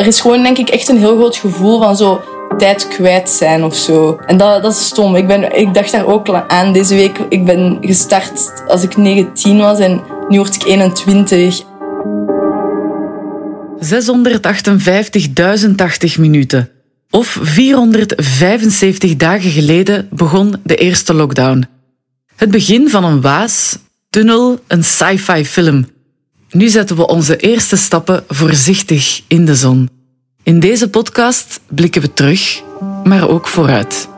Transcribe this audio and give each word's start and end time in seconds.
er 0.00 0.06
is 0.06 0.20
gewoon 0.20 0.42
denk 0.42 0.58
ik 0.58 0.68
echt 0.68 0.88
een 0.88 0.98
heel 0.98 1.16
groot 1.16 1.36
gevoel 1.36 1.78
van 1.78 1.96
zo 1.96 2.22
tijd 2.58 2.88
kwijt 2.88 3.28
zijn 3.28 3.64
of 3.64 3.76
zo. 3.76 4.18
En 4.26 4.36
dat, 4.36 4.62
dat 4.62 4.72
is 4.72 4.86
stom. 4.86 5.16
Ik, 5.16 5.26
ben, 5.26 5.56
ik 5.56 5.74
dacht 5.74 5.92
daar 5.92 6.06
ook 6.06 6.30
aan 6.30 6.72
deze 6.72 6.94
week. 6.94 7.18
Ik 7.28 7.44
ben 7.44 7.78
gestart 7.80 8.62
als 8.66 8.82
ik 8.82 8.96
19 8.96 9.58
was 9.58 9.78
en 9.78 10.02
nu 10.28 10.38
word 10.38 10.54
ik 10.54 10.64
21. 10.64 11.62
658.080 16.12 16.18
minuten. 16.18 16.70
Of 17.10 17.38
475 17.42 19.16
dagen 19.16 19.50
geleden 19.50 20.08
begon 20.10 20.54
de 20.62 20.76
eerste 20.76 21.14
lockdown. 21.14 21.66
Het 22.36 22.50
begin 22.50 22.88
van 22.88 23.04
een 23.04 23.20
waas, 23.20 23.78
tunnel, 24.10 24.58
een 24.66 24.84
sci-fi 24.84 25.44
film. 25.44 25.86
Nu 26.52 26.68
zetten 26.68 26.96
we 26.96 27.06
onze 27.06 27.36
eerste 27.36 27.76
stappen 27.76 28.24
voorzichtig 28.28 29.22
in 29.28 29.44
de 29.44 29.54
zon. 29.54 29.88
In 30.42 30.60
deze 30.60 30.90
podcast 30.90 31.60
blikken 31.68 32.02
we 32.02 32.12
terug, 32.12 32.62
maar 33.04 33.28
ook 33.28 33.46
vooruit. 33.46 34.08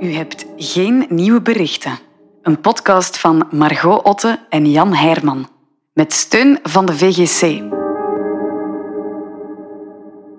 U 0.00 0.12
hebt 0.12 0.46
geen 0.56 1.06
nieuwe 1.08 1.42
berichten. 1.42 1.98
Een 2.42 2.60
podcast 2.60 3.18
van 3.18 3.46
Margot 3.50 4.02
Otte 4.04 4.38
en 4.48 4.70
Jan 4.70 4.94
Heijrman. 4.94 5.48
Met 5.92 6.12
steun 6.12 6.58
van 6.62 6.86
de 6.86 6.96
VGC. 6.96 7.62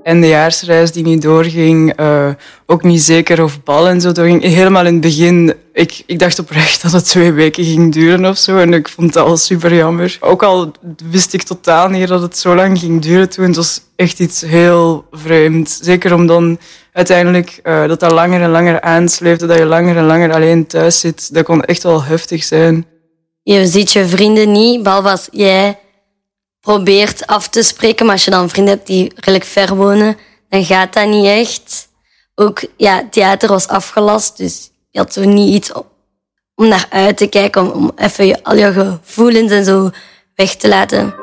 En 0.08 0.22
de 0.22 0.28
jaarsreis 0.28 0.92
die 0.92 1.04
niet 1.04 1.22
doorging, 1.22 2.00
uh, 2.00 2.30
ook 2.66 2.84
niet 2.84 3.02
zeker 3.02 3.44
of 3.44 3.64
bal 3.64 3.88
en 3.88 4.02
zo 4.02 4.12
doorging. 4.12 4.44
Helemaal 4.44 4.86
in 4.86 4.92
het 4.92 5.02
begin, 5.02 5.54
ik, 5.74 6.04
ik 6.06 6.20
dacht 6.20 6.40
oprecht 6.40 6.82
dat 6.82 6.92
het 6.92 7.06
twee 7.06 7.32
weken 7.32 7.64
ging 7.64 7.94
duren 7.94 8.26
of 8.26 8.38
zo. 8.38 8.58
En 8.58 8.74
ik 8.74 8.88
vond 8.88 9.16
het 9.16 9.24
al 9.26 9.38
super 9.38 9.76
jammer. 9.76 10.18
Ook 10.20 10.44
al 10.44 10.72
wist 11.12 11.34
ik 11.34 11.42
totaal 11.42 11.90
niet 11.90 12.08
dat 12.08 12.22
het 12.22 12.38
zo 12.38 12.56
lang 12.56 12.80
ging 12.80 13.02
duren 13.02 13.30
toen. 13.30 13.46
Het 13.46 13.56
was 13.56 13.82
echt 13.96 14.20
iets 14.20 14.42
heel 14.42 15.06
vreemd. 15.12 15.80
Zeker 15.82 16.14
om 16.14 16.28
dan 16.28 16.60
uiteindelijk 16.94 17.60
uh, 17.64 17.88
dat 17.88 18.00
dat 18.00 18.12
langer 18.12 18.42
en 18.42 18.50
langer 18.50 18.82
aansleefde, 18.82 19.46
dat 19.46 19.58
je 19.58 19.66
langer 19.66 19.98
en 19.98 20.06
langer 20.06 20.34
alleen 20.34 20.68
thuis 20.68 21.00
zit. 21.00 21.34
Dat 21.34 21.44
kon 21.44 21.64
echt 21.64 21.84
wel 21.84 22.04
heftig 22.04 22.44
zijn. 22.44 22.86
Je 23.44 23.68
ziet 23.68 23.92
je 23.92 24.06
vrienden 24.06 24.52
niet, 24.52 24.84
behalve 24.84 25.10
als 25.10 25.28
jij 25.32 25.80
probeert 26.68 27.28
af 27.28 27.48
te 27.48 27.64
spreken. 27.64 28.06
Maar 28.06 28.16
als 28.16 28.26
je 28.26 28.32
dan 28.32 28.50
vrienden 28.50 28.74
hebt 28.74 28.88
die 28.88 29.12
redelijk 29.16 29.44
ver 29.44 29.76
wonen, 29.76 30.18
dan 30.50 30.66
gaat 30.66 30.94
dat 30.94 31.08
niet 31.08 31.26
echt. 31.26 31.88
Ook, 32.36 32.62
ja, 32.78 33.08
theater 33.12 33.50
was 33.50 33.68
afgelast, 33.68 34.38
dus 34.38 34.72
je 34.90 35.00
had 35.00 35.14
zo 35.14 35.24
niet 35.24 35.54
iets 35.54 35.72
om 36.56 36.68
naar 36.68 36.88
uit 36.90 37.18
te 37.18 37.28
kijken, 37.28 37.62
om, 37.62 37.70
om 37.70 37.92
even 37.96 38.42
al 38.44 38.56
je 38.56 38.72
gevoelens 38.74 39.52
en 39.52 39.66
zo 39.66 39.90
weg 40.36 40.56
te 40.56 40.68
laten. 40.68 41.16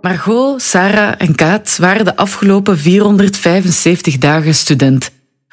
Margot, 0.00 0.62
Sarah 0.62 1.14
en 1.18 1.34
Kaat 1.34 1.76
waren 1.76 2.04
de 2.04 2.16
afgelopen 2.16 2.78
475 2.78 4.18
dagen 4.18 4.54
student 4.54 5.10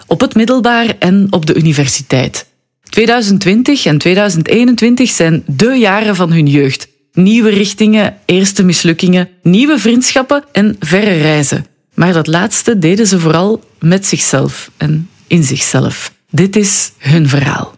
op 0.07 0.21
het 0.21 0.35
middelbaar 0.35 0.95
en 0.99 1.27
op 1.29 1.45
de 1.45 1.55
universiteit. 1.55 2.45
2020 2.83 3.85
en 3.85 3.97
2021 3.97 5.09
zijn 5.09 5.43
de 5.45 5.73
jaren 5.73 6.15
van 6.15 6.31
hun 6.31 6.47
jeugd. 6.47 6.87
Nieuwe 7.13 7.49
richtingen, 7.49 8.17
eerste 8.25 8.63
mislukkingen, 8.63 9.29
nieuwe 9.41 9.79
vriendschappen 9.79 10.43
en 10.51 10.75
verre 10.79 11.17
reizen. 11.17 11.65
Maar 11.93 12.13
dat 12.13 12.27
laatste 12.27 12.79
deden 12.79 13.07
ze 13.07 13.19
vooral 13.19 13.63
met 13.79 14.05
zichzelf 14.05 14.71
en 14.77 15.09
in 15.27 15.43
zichzelf. 15.43 16.13
Dit 16.29 16.55
is 16.55 16.91
hun 16.97 17.29
verhaal. 17.29 17.71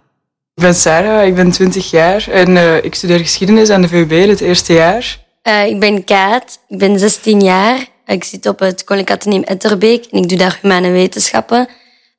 Ik 0.56 0.64
ben 0.64 0.76
Sarah, 0.76 1.26
ik 1.28 1.36
ben 1.36 1.52
20 1.52 1.92
jaar 1.92 2.28
en 2.30 2.50
uh, 2.50 2.84
ik 2.84 2.96
studeer 2.96 3.20
geschiedenis 3.20 3.70
aan 3.70 3.82
de 3.82 3.88
VUB 3.88 4.28
het 4.28 4.42
eerste 4.42 4.74
jaar. 4.74 5.20
Uh, 5.48 5.66
ik 5.66 5.80
ben 5.80 6.04
Kaat, 6.04 6.60
ik 6.68 6.78
ben 6.78 7.00
16 7.00 7.42
jaar. 7.42 7.88
Ik 8.06 8.24
zit 8.24 8.46
op 8.46 8.60
het 8.60 8.84
Koninklijk 8.84 9.20
Atheneum 9.20 9.44
Etterbeek 9.44 10.06
en 10.06 10.18
ik 10.18 10.30
doe 10.30 10.38
daar 10.38 10.60
humane 10.62 10.92
wetenschappen. 10.92 11.68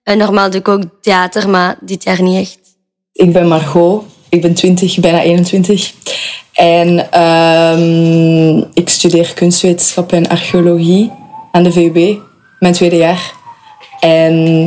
En 0.03 0.19
normaal 0.19 0.51
doe 0.51 0.61
ik 0.61 0.69
ook 0.69 0.83
theater, 1.01 1.49
maar 1.49 1.77
dit 1.81 2.05
jaar 2.05 2.23
niet 2.23 2.41
echt. 2.41 2.59
Ik 3.13 3.33
ben 3.33 3.49
Margot. 3.49 4.05
Ik 4.29 4.41
ben 4.41 4.55
20, 4.55 4.99
bijna 4.99 5.21
21. 5.21 5.93
En 6.53 7.21
um, 7.23 8.65
ik 8.75 8.89
studeer 8.89 9.35
kunstwetenschappen 9.35 10.17
en 10.17 10.29
archeologie 10.29 11.11
aan 11.53 11.63
de 11.63 11.73
VUB, 11.73 12.19
mijn 12.59 12.73
tweede 12.73 12.97
jaar. 12.97 13.33
En 14.01 14.67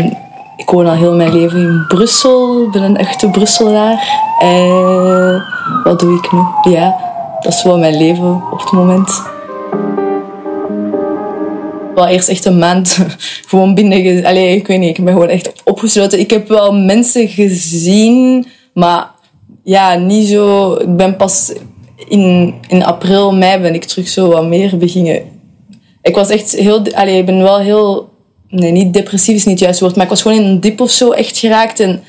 ik 0.57 0.69
woon 0.69 0.87
al 0.87 0.93
heel 0.93 1.15
mijn 1.15 1.33
leven 1.33 1.59
in 1.59 1.85
Brussel. 1.87 2.69
Ben 2.69 2.81
een 2.81 2.97
echte 2.97 3.29
Brusselaar. 3.29 4.23
En 4.39 5.43
wat 5.83 5.99
doe 5.99 6.17
ik 6.17 6.31
nu? 6.31 6.39
Ja, 6.73 6.95
dat 7.39 7.53
is 7.53 7.63
wel 7.63 7.77
mijn 7.77 7.97
leven 7.97 8.43
op 8.51 8.59
het 8.59 8.71
moment 8.71 9.33
wel 11.95 12.07
eerst 12.07 12.29
echt 12.29 12.45
een 12.45 12.57
maand 12.57 12.97
gewoon 13.49 13.75
binnen... 13.75 14.25
Allee, 14.25 14.55
ik 14.55 14.67
weet 14.67 14.79
niet, 14.79 14.97
ik 14.97 15.03
ben 15.03 15.13
gewoon 15.13 15.29
echt 15.29 15.51
opgesloten. 15.63 16.19
Ik 16.19 16.29
heb 16.29 16.47
wel 16.47 16.73
mensen 16.73 17.27
gezien, 17.27 18.45
maar 18.73 19.09
ja, 19.63 19.95
niet 19.95 20.27
zo... 20.27 20.73
Ik 20.73 20.95
ben 20.95 21.15
pas 21.15 21.53
in, 22.07 22.53
in 22.67 22.83
april, 22.83 23.35
mei 23.35 23.61
ben 23.61 23.73
ik 23.73 23.83
terug 23.83 24.07
zo 24.07 24.27
wat 24.27 24.47
meer 24.47 24.77
beginnen. 24.77 25.21
Ik 26.01 26.15
was 26.15 26.29
echt 26.29 26.55
heel... 26.55 26.81
Allee, 26.93 27.17
ik 27.17 27.25
ben 27.25 27.41
wel 27.41 27.59
heel... 27.59 28.13
Nee, 28.49 28.71
niet 28.71 28.93
depressief 28.93 29.35
is 29.35 29.45
niet 29.45 29.53
het 29.53 29.63
juiste 29.63 29.83
woord, 29.83 29.95
maar 29.95 30.05
ik 30.05 30.11
was 30.11 30.21
gewoon 30.21 30.37
in 30.37 30.43
een 30.43 30.59
dip 30.59 30.81
of 30.81 30.91
zo 30.91 31.11
echt 31.11 31.37
geraakt. 31.37 31.79
En 31.79 32.03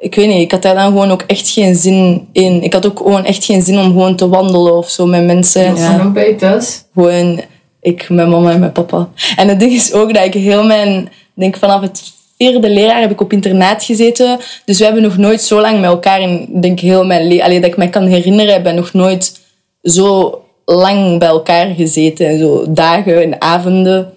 ik 0.00 0.14
weet 0.14 0.28
niet, 0.28 0.42
ik 0.42 0.50
had 0.50 0.62
daar 0.62 0.74
dan 0.74 0.86
gewoon 0.86 1.10
ook 1.10 1.22
echt 1.26 1.48
geen 1.48 1.74
zin 1.74 2.28
in. 2.32 2.62
Ik 2.62 2.72
had 2.72 2.86
ook 2.86 2.98
gewoon 2.98 3.24
echt 3.24 3.44
geen 3.44 3.62
zin 3.62 3.78
om 3.78 3.84
gewoon 3.84 4.16
te 4.16 4.28
wandelen 4.28 4.76
of 4.76 4.90
zo 4.90 5.06
met 5.06 5.24
mensen. 5.24 5.70
Was 5.70 5.80
ja. 5.80 6.02
ook 6.04 6.12
bij 6.12 6.28
je 6.28 6.34
thuis? 6.34 6.84
Gewoon 6.94 7.40
ik, 7.80 8.08
mijn 8.08 8.28
mama 8.28 8.50
en 8.50 8.60
mijn 8.60 8.72
papa. 8.72 9.08
En 9.36 9.48
het 9.48 9.60
ding 9.60 9.72
is 9.72 9.92
ook 9.92 10.14
dat 10.14 10.24
ik 10.24 10.34
heel 10.34 10.64
mijn... 10.64 11.08
denk 11.34 11.56
vanaf 11.56 11.80
het 11.80 12.02
vierde 12.38 12.70
leerjaar 12.70 13.00
heb 13.00 13.10
ik 13.10 13.20
op 13.20 13.32
internaat 13.32 13.84
gezeten. 13.84 14.38
Dus 14.64 14.78
we 14.78 14.84
hebben 14.84 15.02
nog 15.02 15.16
nooit 15.16 15.42
zo 15.42 15.60
lang 15.60 15.80
met 15.80 15.90
elkaar 15.90 16.20
in... 16.20 16.48
denk 16.60 16.80
heel 16.80 17.04
mijn 17.04 17.26
leven... 17.26 17.60
dat 17.60 17.70
ik 17.70 17.76
me 17.76 17.90
kan 17.90 18.06
herinneren, 18.06 18.66
ik 18.66 18.74
nog 18.74 18.92
nooit 18.92 19.40
zo 19.82 20.40
lang 20.64 21.18
bij 21.18 21.28
elkaar 21.28 21.74
gezeten. 21.74 22.28
En 22.28 22.38
zo 22.38 22.72
dagen 22.72 23.22
en 23.22 23.40
avonden. 23.40 24.12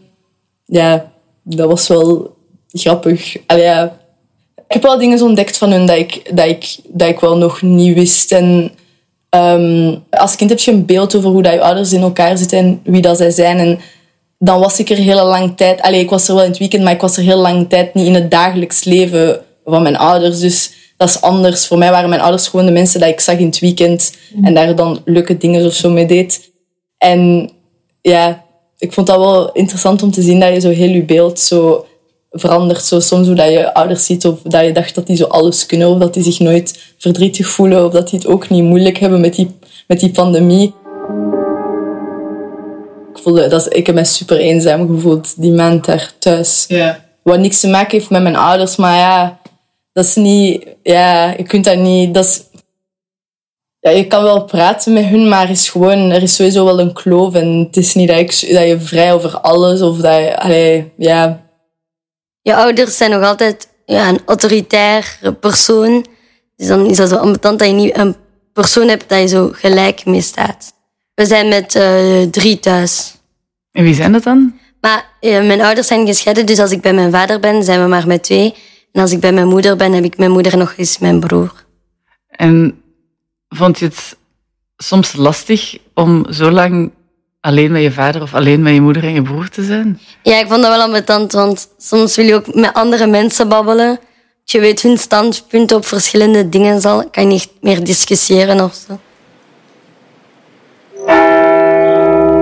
Ja, 0.66 1.12
dat 1.44 1.68
was 1.68 1.88
wel 1.88 2.36
grappig. 2.72 3.36
Allee, 3.46 3.64
ja. 3.64 4.02
Ik 4.56 4.82
heb 4.82 4.84
wel 4.84 4.98
dingen 4.98 5.22
ontdekt 5.22 5.58
van 5.58 5.72
hun 5.72 5.86
dat 5.86 5.98
ik, 5.98 6.36
dat 6.36 6.48
ik, 6.48 6.76
dat 6.88 7.10
ik 7.10 7.20
wel 7.20 7.38
nog 7.38 7.62
niet 7.62 7.96
wist. 7.96 8.32
En 8.32 8.72
Um, 9.36 10.04
als 10.10 10.36
kind 10.36 10.50
heb 10.50 10.60
je 10.60 10.72
een 10.72 10.86
beeld 10.86 11.16
over 11.16 11.30
hoe 11.30 11.42
dat 11.42 11.54
je 11.54 11.62
ouders 11.62 11.94
in 11.94 12.02
elkaar 12.02 12.38
zitten 12.38 12.58
en 12.58 12.82
wie 12.84 13.02
dat 13.02 13.18
zij 13.18 13.32
zijn. 13.32 13.58
En 13.58 13.80
dan 14.38 14.60
was 14.60 14.80
ik 14.80 14.90
er 14.90 14.98
heel 14.98 15.26
lang 15.26 15.58
tijd... 15.58 15.82
Allee, 15.82 16.00
ik 16.00 16.10
was 16.10 16.28
er 16.28 16.36
wel 16.36 16.44
in 16.44 16.50
het 16.50 16.60
weekend, 16.60 16.84
maar 16.84 16.94
ik 16.94 17.02
was 17.02 17.18
er 17.18 17.24
heel 17.24 17.38
lang 17.38 17.70
tijd 17.70 17.94
niet 17.94 18.06
in 18.06 18.14
het 18.14 18.32
dagelijks 18.32 18.84
leven 18.84 19.42
van 19.66 19.82
mijn 19.82 19.98
ouders. 19.98 20.40
Dus 20.40 20.74
dat 20.98 21.10
is 21.10 21.22
anders. 21.22 21.68
Voor 21.68 21.78
mij 21.78 21.92
waren 21.92 22.10
mijn 22.10 22.22
ouders 22.22 22.48
gewoon 22.48 22.66
de 22.66 22.72
mensen 22.72 23.00
die 23.00 23.10
ik 23.10 23.20
zag 23.20 23.38
in 23.38 23.46
het 23.46 23.60
weekend 23.60 24.16
en 24.44 24.54
daar 24.54 24.76
dan 24.76 25.02
leuke 25.06 25.38
dingen 25.38 25.66
of 25.66 25.74
zo 25.74 25.90
mee 25.90 26.06
deed. 26.06 26.52
En 26.98 27.52
ja, 28.02 28.44
ik 28.78 28.94
vond 28.94 29.08
dat 29.08 29.18
wel 29.18 29.52
interessant 29.52 30.04
om 30.04 30.12
te 30.12 30.22
zien 30.22 30.40
dat 30.40 30.54
je 30.54 30.60
zo 30.60 30.70
heel 30.70 30.90
je 30.90 31.04
beeld 31.04 31.40
zo 31.40 31.86
verandert. 32.34 32.84
Zo 32.84 33.00
soms 33.00 33.28
hoe 33.28 33.36
dat 33.36 33.50
je 33.50 33.74
ouders 33.74 34.06
ziet 34.06 34.26
of 34.26 34.40
dat 34.44 34.66
je 34.66 34.72
dacht 34.72 34.96
dat 34.96 35.08
die 35.08 35.16
zo 35.16 35.26
alles 35.26 35.66
kunnen 35.66 35.88
of 35.88 35.98
dat 35.98 36.14
die 36.14 36.24
zich 36.24 36.40
nooit 36.40 36.94
verdrietig 36.98 37.48
voelen 37.48 37.86
of 37.86 37.92
dat 37.92 38.10
die 38.10 38.20
het 38.20 38.28
ook 38.28 38.50
niet 38.50 38.64
moeilijk 38.64 38.98
hebben 38.98 39.22
met 39.22 39.36
die, 39.36 39.56
met 39.88 40.00
die 40.00 40.12
pandemie. 40.12 40.74
Ik, 43.14 43.22
voelde, 43.22 43.48
dat, 43.48 43.76
ik 43.76 43.86
heb 43.86 43.96
me 43.96 44.04
super 44.04 44.38
eenzaam 44.38 44.88
gevoeld 44.88 45.42
die 45.42 45.52
maand 45.52 45.86
daar 45.86 46.14
thuis. 46.20 46.68
Wat 47.24 47.40
niks 47.40 47.60
te 47.60 47.68
maken 47.68 47.98
heeft 47.98 48.10
met 48.10 48.22
mijn 48.22 48.36
ouders, 48.36 48.76
maar 48.76 48.98
ja, 48.98 49.40
dat 49.94 50.06
is 50.06 50.16
niet... 50.16 50.68
Ja, 50.84 51.34
je 51.38 51.44
kunt 51.44 51.66
dat 51.66 51.78
niet... 51.78 52.14
Dat 52.14 52.26
is, 52.26 52.42
ja, 53.80 53.90
je 53.90 54.08
kan 54.08 54.24
wel 54.24 54.44
praten 54.44 54.94
met 54.94 55.06
hun, 55.06 55.28
maar 55.28 55.44
er 55.44 55.50
is, 55.50 55.70
gewoon, 55.70 56.12
er 56.12 56.22
is 56.22 56.36
sowieso 56.36 56.66
wel 56.66 56.80
een 56.80 56.94
kloof. 56.94 57.34
En 57.34 57.60
het 57.60 57.78
is 57.78 57.94
niet 57.94 58.08
dat, 58.08 58.18
ik, 58.18 58.28
dat 58.28 58.68
je 58.68 58.80
vrij 58.80 59.14
over 59.14 59.40
alles 59.40 59.82
of 59.82 59.98
dat 59.98 60.18
je... 60.18 60.40
Allee, 60.40 60.92
ja, 60.98 61.43
je 62.44 62.56
ouders 62.56 62.98
zijn 62.98 63.12
nog 63.12 63.24
altijd 63.24 63.68
ja, 63.86 64.10
een 64.10 64.20
autoritair 64.26 65.18
persoon. 65.40 66.06
Dus 66.56 66.68
dan 66.68 66.86
is 66.86 66.98
dat 66.98 67.10
zo 67.10 67.16
ambetant 67.16 67.60
dat 67.60 67.68
je 67.68 67.74
niet 67.74 67.98
een 67.98 68.16
persoon 68.54 68.88
hebt 68.88 69.10
dat 69.10 69.20
je 69.20 69.28
zo 69.28 69.50
gelijk 69.54 70.06
mee 70.06 70.22
staat. 70.22 70.74
We 71.14 71.26
zijn 71.26 71.48
met 71.48 71.76
uh, 71.76 72.22
drie 72.22 72.60
thuis. 72.60 73.16
En 73.72 73.84
wie 73.84 73.94
zijn 73.94 74.12
dat 74.12 74.24
dan? 74.24 74.60
Maar 74.82 75.06
uh, 75.22 75.46
mijn 75.46 75.62
ouders 75.62 75.88
zijn 75.88 76.06
gescheiden, 76.06 76.46
dus 76.46 76.60
als 76.60 76.72
ik 76.72 76.82
bij 76.82 76.94
mijn 76.94 77.12
vader 77.12 77.40
ben, 77.40 77.64
zijn 77.64 77.82
we 77.82 77.88
maar 77.88 78.08
met 78.08 78.24
twee. 78.24 78.54
En 78.92 79.02
als 79.02 79.12
ik 79.12 79.20
bij 79.20 79.32
mijn 79.34 79.48
moeder 79.48 79.76
ben, 79.76 79.94
heb 79.94 80.04
ik 80.04 80.18
mijn 80.18 80.32
moeder 80.32 80.58
nog 80.58 80.74
eens 80.78 80.98
mijn 80.98 81.20
broer. 81.20 81.66
En 82.28 82.82
vond 83.50 83.80
je 83.80 83.86
het 83.86 84.18
soms 84.78 85.14
lastig 85.14 85.78
om 85.94 86.26
zo 86.30 86.52
lang 86.52 86.92
alleen 87.44 87.72
met 87.72 87.82
je 87.82 87.92
vader 87.92 88.22
of 88.22 88.34
alleen 88.34 88.62
met 88.62 88.74
je 88.74 88.82
moeder 88.82 89.04
en 89.04 89.14
je 89.14 89.22
broer 89.22 89.50
te 89.50 89.64
zijn? 89.64 90.00
Ja, 90.22 90.40
ik 90.40 90.48
vond 90.48 90.62
dat 90.62 90.76
wel 90.76 90.86
ambetant, 90.86 91.32
want 91.32 91.68
soms 91.78 92.16
wil 92.16 92.26
je 92.26 92.36
ook 92.36 92.54
met 92.54 92.74
andere 92.74 93.08
mensen 93.08 93.48
babbelen. 93.48 94.00
je 94.44 94.60
weet 94.60 94.82
hun 94.82 94.98
standpunt 94.98 95.72
op 95.72 95.86
verschillende 95.86 96.50
dingen 96.50 96.82
zal, 96.82 97.10
kan 97.10 97.24
je 97.24 97.30
niet 97.30 97.50
meer 97.62 97.84
discussiëren 97.84 98.62
of 98.62 98.74
zo. 98.88 99.00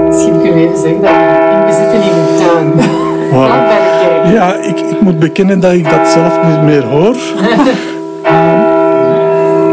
Misschien 0.07 0.41
kun 0.41 0.59
je 0.59 0.65
even 0.67 0.77
zeggen 0.77 1.01
dat 1.01 1.11
we 1.65 1.73
zitten 1.73 2.01
in 2.01 2.11
een 2.17 2.37
tuin. 2.37 2.71
Vlak 3.29 3.67
bij 3.67 3.79
de 3.79 3.99
kerk. 4.01 4.25
Ja, 4.33 4.55
ik, 4.55 4.79
ik 4.79 5.01
moet 5.01 5.19
bekennen 5.19 5.59
dat 5.59 5.73
ik 5.73 5.89
dat 5.89 6.07
zelf 6.07 6.43
niet 6.43 6.61
meer 6.61 6.83
hoor. 6.83 7.15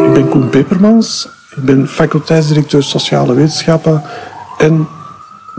ik 0.06 0.12
ben 0.12 0.28
Koen 0.28 0.48
Pepermans. 0.48 1.28
Ik 1.56 1.62
ben 1.64 1.88
faculteitsdirecteur 1.88 2.82
sociale 2.82 3.34
wetenschappen 3.34 4.02
en 4.58 4.88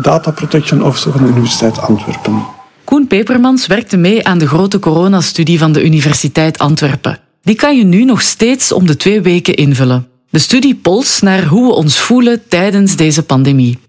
data 0.01 0.31
protection 0.31 0.83
officer 0.83 1.11
van 1.11 1.21
de 1.21 1.27
Universiteit 1.27 1.79
Antwerpen. 1.81 2.45
Koen 2.83 3.07
Pepermans 3.07 3.67
werkte 3.67 3.97
mee 3.97 4.27
aan 4.27 4.37
de 4.37 4.47
grote 4.47 4.79
coronastudie 4.79 5.59
van 5.59 5.71
de 5.71 5.83
Universiteit 5.83 6.57
Antwerpen. 6.57 7.19
Die 7.41 7.55
kan 7.55 7.77
je 7.77 7.83
nu 7.83 8.03
nog 8.03 8.21
steeds 8.21 8.71
om 8.71 8.87
de 8.87 8.95
twee 8.95 9.21
weken 9.21 9.55
invullen. 9.55 10.07
De 10.29 10.39
studie 10.39 10.75
pols 10.75 11.21
naar 11.21 11.43
hoe 11.45 11.67
we 11.67 11.73
ons 11.73 11.99
voelen 11.99 12.41
tijdens 12.47 12.95
deze 12.95 13.23
pandemie. 13.23 13.79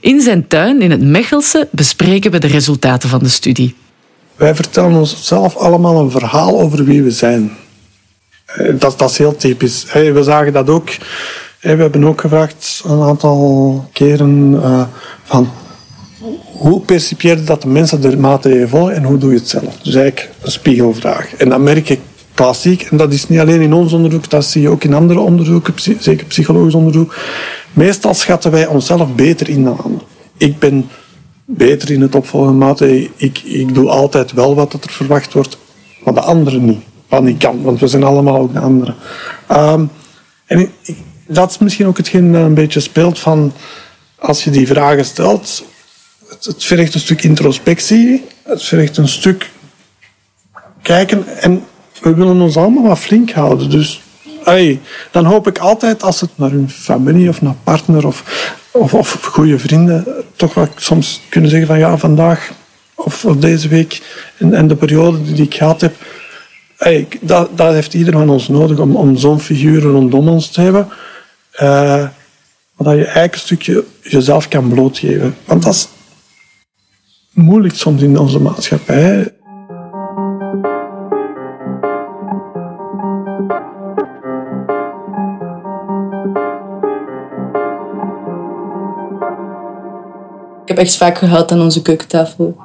In 0.00 0.20
zijn 0.20 0.48
tuin 0.48 0.82
in 0.82 0.90
het 0.90 1.02
Mechelse 1.02 1.68
bespreken 1.70 2.30
we 2.30 2.38
de 2.38 2.46
resultaten 2.46 3.08
van 3.08 3.18
de 3.18 3.28
studie. 3.28 3.74
Wij 4.36 4.54
vertellen 4.54 4.98
onszelf 4.98 5.56
allemaal 5.56 6.00
een 6.00 6.10
verhaal 6.10 6.60
over 6.60 6.84
wie 6.84 7.02
we 7.02 7.10
zijn. 7.10 7.52
Eh, 8.46 8.74
Dat, 8.78 8.98
dat 8.98 9.10
is 9.10 9.18
heel 9.18 9.36
typisch. 9.36 9.86
We 9.92 10.22
zagen 10.22 10.52
dat 10.52 10.68
ook. 10.68 10.88
We 11.62 11.68
hebben 11.68 12.04
ook 12.04 12.20
gevraagd 12.20 12.82
een 12.86 13.00
aantal 13.02 13.84
keren 13.92 14.60
eh, 14.62 14.82
van 15.22 15.48
hoe 16.58 16.80
percipieerde 16.80 17.44
dat 17.44 17.62
de 17.62 17.68
mensen 17.68 18.00
de 18.00 18.16
maatregelen 18.16 18.68
volgen 18.68 18.94
en 18.94 19.02
hoe 19.04 19.18
doe 19.18 19.30
je 19.30 19.38
het 19.38 19.48
zelf? 19.48 19.76
Dus 19.82 19.94
eigenlijk 19.94 20.30
een 20.40 20.50
spiegelvraag. 20.50 21.34
En 21.34 21.48
dat 21.48 21.60
merk 21.60 21.88
ik 21.88 22.00
klassiek, 22.34 22.82
en 22.82 22.96
dat 22.96 23.12
is 23.12 23.28
niet 23.28 23.38
alleen 23.40 23.60
in 23.60 23.72
ons 23.72 23.92
onderzoek, 23.92 24.30
dat 24.30 24.44
zie 24.44 24.62
je 24.62 24.68
ook 24.68 24.84
in 24.84 24.94
andere 24.94 25.20
onderzoeken, 25.20 25.74
zeker 25.98 26.26
psychologisch 26.26 26.74
onderzoek. 26.74 27.14
Meestal 27.72 28.14
schatten 28.14 28.50
wij 28.50 28.66
onszelf 28.66 29.14
beter 29.14 29.48
in 29.48 29.64
dan 29.64 29.78
anderen. 29.84 30.06
Ik 30.36 30.58
ben 30.58 30.88
beter 31.44 31.90
in 31.90 32.00
het 32.00 32.14
opvolgen 32.14 32.58
maatregelen. 32.58 33.10
Ik, 33.16 33.38
ik 33.44 33.74
doe 33.74 33.88
altijd 33.88 34.32
wel 34.32 34.54
wat 34.54 34.72
er 34.72 34.80
verwacht 34.82 35.32
wordt, 35.32 35.58
maar 36.04 36.14
de 36.14 36.20
anderen 36.20 36.64
niet. 36.64 36.80
Wat 37.08 37.22
niet 37.22 37.38
kan, 37.38 37.62
want 37.62 37.80
we 37.80 37.86
zijn 37.86 38.02
allemaal 38.04 38.38
ook 38.38 38.52
de 38.52 38.60
anderen. 38.60 38.94
Ehm, 39.46 39.84
en 40.46 40.58
ik- 40.58 40.70
ik- 40.82 40.96
dat 41.26 41.50
is 41.50 41.58
misschien 41.58 41.86
ook 41.86 41.96
hetgeen 41.96 42.32
dat 42.32 42.42
een 42.42 42.54
beetje 42.54 42.80
speelt 42.80 43.18
van 43.18 43.52
als 44.18 44.44
je 44.44 44.50
die 44.50 44.66
vragen 44.66 45.04
stelt. 45.04 45.64
Het, 46.28 46.44
het 46.44 46.64
vergt 46.64 46.94
een 46.94 47.00
stuk 47.00 47.22
introspectie, 47.22 48.24
het 48.42 48.62
vergt 48.62 48.96
een 48.96 49.08
stuk 49.08 49.50
kijken 50.82 51.26
en 51.26 51.64
we 52.00 52.14
willen 52.14 52.40
ons 52.40 52.56
allemaal 52.56 52.82
wat 52.82 52.98
flink 52.98 53.30
houden. 53.30 53.70
Dus 53.70 54.02
hey, 54.44 54.80
dan 55.10 55.24
hoop 55.24 55.46
ik 55.46 55.58
altijd 55.58 56.02
als 56.02 56.20
het 56.20 56.30
naar 56.34 56.50
hun 56.50 56.70
familie 56.70 57.28
of 57.28 57.42
naar 57.42 57.54
partner 57.64 58.06
of, 58.06 58.24
of, 58.70 58.94
of 58.94 59.12
goede 59.22 59.58
vrienden 59.58 60.06
toch 60.36 60.54
wel 60.54 60.68
soms 60.76 61.20
kunnen 61.28 61.50
zeggen 61.50 61.68
van 61.68 61.78
ja, 61.78 61.98
vandaag 61.98 62.52
of, 62.94 63.26
deze 63.38 63.68
week 63.68 64.02
en, 64.38 64.54
en 64.54 64.68
de 64.68 64.76
periode 64.76 65.22
die 65.22 65.44
ik 65.44 65.54
gehad 65.54 65.80
heb, 65.80 65.94
hey, 66.76 67.08
dat, 67.20 67.48
dat 67.56 67.72
heeft 67.72 67.94
ieder 67.94 68.12
van 68.12 68.30
ons 68.30 68.48
nodig 68.48 68.78
om, 68.78 68.96
om 68.96 69.16
zo'n 69.16 69.40
figuur 69.40 69.82
rondom 69.82 70.28
ons 70.28 70.48
te 70.48 70.60
hebben. 70.60 70.88
Eh, 71.52 72.08
maar 72.76 72.86
dat 72.86 72.96
je 72.96 73.04
eigenlijk 73.04 73.32
een 73.32 73.40
stukje 73.40 73.84
jezelf 74.02 74.48
kan 74.48 74.68
blootgeven. 74.68 75.36
Want 75.44 75.62
dat 75.62 75.74
is 75.74 75.88
moeilijk 77.32 77.74
soms 77.74 78.02
in 78.02 78.18
onze 78.18 78.38
maatschappij. 78.38 79.20
Ik 90.62 90.68
heb 90.68 90.78
echt 90.78 90.96
vaak 90.96 91.18
gehuild 91.18 91.52
aan 91.52 91.60
onze 91.60 91.82
keukentafel. 91.82 92.56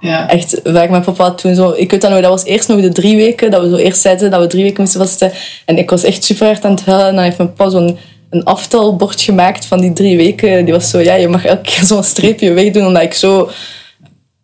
Ja. 0.00 0.28
Echt 0.28 0.60
vaak. 0.64 0.90
Mijn 0.90 1.04
papa 1.04 1.30
toen 1.30 1.54
zo... 1.54 1.70
Ik 1.70 1.90
weet 1.90 2.00
dat 2.00 2.10
nog, 2.10 2.20
dat 2.20 2.30
was 2.30 2.44
eerst 2.44 2.68
nog 2.68 2.80
de 2.80 2.92
drie 2.92 3.16
weken. 3.16 3.50
Dat 3.50 3.62
we 3.62 3.68
zo 3.68 3.76
eerst 3.76 4.00
zeiden 4.00 4.30
dat 4.30 4.40
we 4.40 4.46
drie 4.46 4.62
weken 4.62 4.80
moesten 4.82 5.00
vasten. 5.00 5.32
En 5.64 5.78
ik 5.78 5.90
was 5.90 6.02
echt 6.02 6.24
super 6.24 6.46
hard 6.46 6.64
aan 6.64 6.70
het 6.70 6.84
huilen. 6.84 7.08
En 7.08 7.14
dan 7.14 7.24
heeft 7.24 7.38
mijn 7.38 7.52
papa 7.52 7.70
zo'n 7.70 7.98
een 8.30 8.44
aftelbord 8.44 9.20
gemaakt 9.20 9.66
van 9.66 9.80
die 9.80 9.92
drie 9.92 10.16
weken. 10.16 10.64
Die 10.64 10.74
was 10.74 10.90
zo, 10.90 10.98
ja, 10.98 11.14
je 11.14 11.28
mag 11.28 11.44
elke 11.44 11.62
keer 11.62 11.84
zo'n 11.92 12.02
streepje 12.02 12.52
wegdoen. 12.52 12.86
Omdat 12.86 13.02
ik 13.02 13.14
zo 13.14 13.50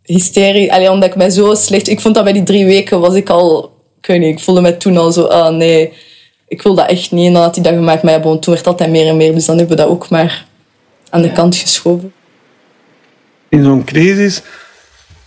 hysterisch... 0.03 0.69
Allee, 0.69 0.91
omdat 0.91 1.09
ik 1.09 1.17
mij 1.17 1.31
zo 1.31 1.55
slecht... 1.55 1.89
Ik 1.89 2.01
vond 2.01 2.15
dat 2.15 2.25
bij 2.25 2.33
die 2.33 2.43
drie 2.43 2.65
weken 2.67 3.01
was 3.01 3.15
ik 3.15 3.29
al... 3.29 3.73
Ik 4.01 4.07
weet 4.07 4.21
niet, 4.21 4.39
ik 4.39 4.45
voelde 4.45 4.61
me 4.61 4.77
toen 4.77 4.97
al 4.97 5.13
zo... 5.13 5.25
Ah, 5.25 5.55
nee, 5.55 5.93
ik 6.49 6.63
wil 6.63 6.75
dat 6.75 6.89
echt 6.89 7.11
niet. 7.11 7.27
En 7.27 7.33
dan 7.33 7.43
had 7.43 7.55
hij 7.55 7.65
dat 7.65 7.75
gemaakt. 7.75 8.03
Maar 8.03 8.13
ja, 8.13 8.21
bon, 8.21 8.39
toen 8.41 8.55
werd 8.55 8.65
het 8.65 8.75
altijd 8.75 8.91
meer 8.91 9.07
en 9.07 9.17
meer. 9.17 9.35
Dus 9.35 9.45
dan 9.45 9.59
hebben 9.59 9.77
we 9.77 9.83
dat 9.83 9.91
ook 9.91 10.09
maar 10.09 10.47
aan 11.11 11.23
de 11.23 11.33
kant 11.33 11.57
geschoven. 11.57 12.13
in 13.49 13.65
zo'n 13.65 13.85
crisis 13.85 14.43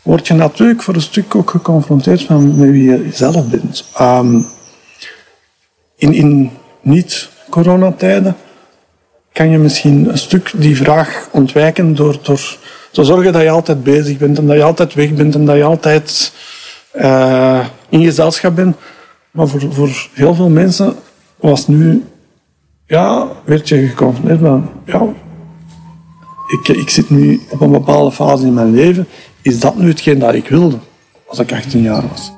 word 0.02 0.28
je 0.28 0.34
natuurlijk 0.34 0.84
voor 0.84 0.94
een 0.94 1.02
stuk 1.02 1.36
ook 1.36 1.50
geconfronteerd 1.50 2.24
van 2.24 2.60
met 2.60 2.70
wie 2.70 2.84
je 2.84 3.10
zelf 3.14 3.48
bent. 3.48 3.86
Ehm, 3.94 4.42
in 5.96 6.14
in 6.14 6.52
niet-coronatijden 7.46 8.36
kan 9.32 9.50
je 9.50 9.58
misschien 9.58 10.10
een 10.10 10.18
stuk 10.18 10.52
die 10.56 10.78
vraag 10.78 11.28
ontwijken 11.32 11.96
door, 11.96 12.18
door 12.22 12.58
te 12.92 13.04
zorgen 13.04 13.34
dat 13.34 13.42
je 13.42 13.50
altijd 13.50 13.84
bezig 13.84 14.18
bent 14.18 14.38
en 14.38 14.48
dat 14.48 14.56
je 14.56 14.64
altijd 14.64 14.94
weg 14.94 15.14
bent 15.14 15.36
en 15.36 15.46
dat 15.46 15.56
je 15.56 15.64
altijd 15.64 16.34
eh, 16.92 17.66
in 17.90 18.04
gezelschap 18.04 18.56
bent. 18.56 18.76
Maar 19.32 19.48
voor, 19.48 19.74
voor 19.74 20.10
heel 20.14 20.36
veel 20.36 20.50
mensen 20.50 20.96
was 21.36 21.68
nu, 21.68 22.04
ja, 22.86 23.28
werd 23.46 23.70
je 23.70 23.88
geconfronteerd 23.88 24.40
van, 24.40 24.70
ja, 24.86 25.02
ik, 26.48 26.68
ik 26.68 26.90
zit 26.90 27.10
nu 27.10 27.42
op 27.50 27.62
een 27.62 27.72
bepaalde 27.72 28.12
fase 28.12 28.46
in 28.46 28.54
mijn 28.54 28.72
leven. 28.72 29.08
Is 29.42 29.60
dat 29.60 29.76
nu 29.78 29.88
hetgeen 29.88 30.20
dat 30.20 30.34
ik 30.34 30.48
wilde 30.48 30.78
als 31.28 31.40
ik 31.40 31.52
18 31.52 31.82
jaar 31.82 32.04
was? 32.10 32.35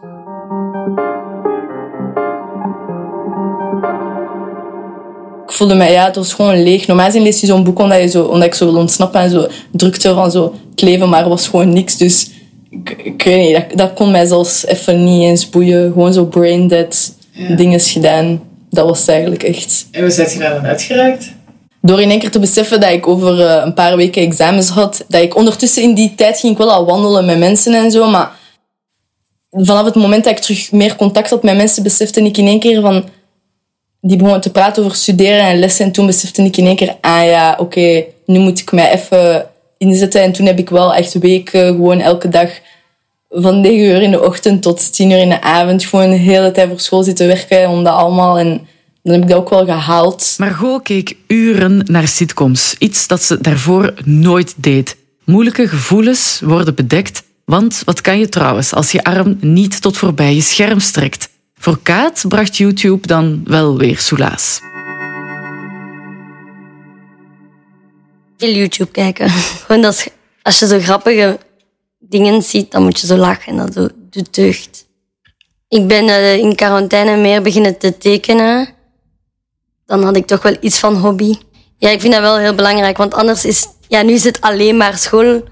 Voelde 5.57 5.75
mij, 5.75 5.92
ja, 5.92 6.06
het 6.06 6.15
was 6.15 6.33
gewoon 6.33 6.63
leeg. 6.63 6.88
Normaal 6.88 7.06
gezien 7.06 7.21
lees 7.21 7.39
je 7.39 7.48
zo'n 7.48 7.63
boek 7.63 7.80
omdat, 7.80 8.01
je 8.01 8.07
zo, 8.07 8.24
omdat 8.24 8.48
ik 8.48 8.54
zo 8.54 8.65
wil 8.65 8.80
ontsnappen 8.80 9.22
en 9.22 9.29
zo 9.29 9.48
drukte 9.72 10.13
van 10.13 10.32
zo 10.32 10.53
het 10.72 10.82
leven, 10.82 11.10
maar 11.10 11.24
er 11.24 11.29
was 11.29 11.48
gewoon 11.48 11.74
niks. 11.74 11.98
Dus 11.98 12.29
ik, 12.70 12.89
ik 13.03 13.24
weet 13.24 13.48
niet, 13.48 13.53
dat, 13.53 13.77
dat 13.77 13.93
kon 13.93 14.12
mij 14.12 14.25
zelfs 14.25 14.65
even 14.65 15.03
niet 15.03 15.22
eens 15.22 15.50
boeien. 15.50 15.91
Gewoon 15.91 16.13
zo 16.13 16.25
brain 16.25 16.67
dead 16.67 17.13
dingen 17.55 17.79
gedaan. 17.79 18.41
Dat 18.70 18.86
was 18.86 19.00
het 19.00 19.10
eigenlijk 19.10 19.43
echt. 19.43 19.88
En 19.91 20.01
hoe 20.01 20.12
zet 20.12 20.34
je 20.34 20.39
daar 20.39 20.53
dan 20.53 20.65
uitgeraakt? 20.65 21.36
Door 21.82 22.01
in 22.01 22.10
één 22.10 22.20
keer 22.20 22.32
te 22.32 22.39
beseffen 22.39 22.82
dat 22.82 22.91
ik 22.91 23.08
over 23.08 23.41
eh, 23.41 23.62
een 23.65 23.74
paar 23.74 23.96
weken 23.96 24.22
examens 24.22 24.70
had, 24.70 25.05
dat 25.08 25.22
ik 25.22 25.36
ondertussen 25.36 25.84
in 25.84 25.93
die 25.93 26.15
tijd 26.15 26.39
ging 26.39 26.51
ik 26.51 26.58
wel 26.58 26.72
al 26.72 26.86
wandelen 26.86 27.25
met 27.25 27.38
mensen 27.38 27.74
en 27.74 27.91
zo, 27.91 28.10
maar 28.10 28.32
vanaf 29.51 29.86
het 29.86 29.96
moment 29.96 30.24
dat 30.24 30.34
ik 30.34 30.39
terug 30.39 30.72
meer 30.72 30.96
contact 30.96 31.29
had 31.29 31.43
met 31.43 31.55
mensen, 31.55 31.84
besefte 31.84 32.22
ik 32.22 32.38
in 32.38 32.48
één 32.48 32.60
keer 32.60 32.82
van... 32.82 33.05
Die 34.08 34.18
begonnen 34.18 34.42
te 34.42 34.52
praten 34.52 34.84
over 34.84 34.98
studeren 34.98 35.42
en 35.42 35.60
lessen 35.60 35.86
en 35.86 35.92
toen 35.92 36.06
besefte 36.06 36.44
ik 36.44 36.58
in 36.58 36.66
één 36.66 36.76
keer, 36.76 36.96
ah 37.02 37.26
ja, 37.26 37.56
oké, 37.60 38.04
nu 38.26 38.40
moet 38.40 38.60
ik 38.60 38.72
mij 38.72 38.94
even 38.94 39.46
inzetten. 39.78 40.22
En 40.22 40.32
toen 40.32 40.46
heb 40.46 40.60
ik 40.60 40.70
wel 40.70 40.94
echt 40.94 41.14
weken 41.14 41.66
gewoon 41.66 42.00
elke 42.00 42.30
dag 42.30 42.50
van 43.30 43.62
9 43.62 43.80
uur 43.80 44.02
in 44.02 44.12
de 44.12 44.24
ochtend 44.24 44.62
tot 44.62 44.94
10 44.94 45.12
uur 45.12 45.18
in 45.18 45.30
de 45.30 45.42
avond 45.42 45.86
gewoon 45.86 46.10
de 46.10 46.16
hele 46.16 46.52
tijd 46.52 46.70
voor 46.70 46.80
school 46.80 47.04
zitten 47.04 47.28
werken 47.28 47.70
om 47.70 47.84
dat 47.84 47.94
allemaal. 47.94 48.40
En 48.40 48.68
dan 49.04 49.14
heb 49.14 49.24
ik 49.24 49.30
dat 49.30 49.38
ook 49.38 49.50
wel 49.50 49.66
gehaald. 49.66 50.36
Margot 50.38 50.84
keek 50.84 51.16
uren 51.28 51.82
naar 51.86 52.08
sitcoms, 52.08 52.76
iets 52.80 53.08
dat 53.08 53.24
ze 53.24 53.42
daarvoor 53.42 53.94
nooit 54.04 54.54
deed. 54.58 54.98
Moeilijke 55.24 55.68
gevoelens 55.68 56.42
worden 56.44 56.76
bedekt, 56.76 57.24
want 57.46 57.82
wat 57.86 58.02
kan 58.02 58.20
je 58.20 58.30
trouwens 58.30 58.74
als 58.74 58.92
je 58.92 59.04
arm 59.04 59.38
niet 59.42 59.82
tot 59.82 59.98
voorbij 59.98 60.36
je 60.36 60.42
scherm 60.42 60.80
strekt? 60.80 61.30
Voor 61.67 61.79
Kaat 61.81 62.24
bracht 62.27 62.57
YouTube 62.57 63.07
dan 63.07 63.41
wel 63.45 63.77
weer 63.77 64.00
soelaas. 64.00 64.59
Veel 68.38 68.53
YouTube 68.53 68.91
kijken. 68.91 69.29
Gewoon 69.65 69.86
als, 69.86 70.07
als 70.41 70.59
je 70.59 70.67
zo 70.67 70.79
grappige 70.79 71.39
dingen 72.00 72.41
ziet, 72.41 72.71
dan 72.71 72.83
moet 72.83 73.00
je 73.00 73.07
zo 73.07 73.15
lachen 73.15 73.51
en 73.51 73.57
dat 73.57 73.93
doet- 74.09 74.33
deugd. 74.36 74.88
Ik 75.67 75.88
ben 75.88 76.07
eh, 76.07 76.38
in 76.38 76.55
quarantaine 76.55 77.17
meer 77.17 77.41
beginnen 77.41 77.77
te 77.77 77.97
tekenen. 77.97 78.69
Dan 79.86 80.03
had 80.03 80.15
ik 80.15 80.27
toch 80.27 80.41
wel 80.41 80.57
iets 80.62 80.79
van 80.79 80.95
hobby. 80.95 81.36
Ja, 81.77 81.89
ik 81.89 82.01
vind 82.01 82.13
dat 82.13 82.21
wel 82.21 82.38
heel 82.38 82.55
belangrijk, 82.55 82.97
want 82.97 83.13
anders 83.13 83.45
is... 83.45 83.67
Ja, 83.88 84.01
nu 84.01 84.13
is 84.13 84.24
het 84.24 84.41
alleen 84.41 84.77
maar 84.77 84.97
school. 84.97 85.43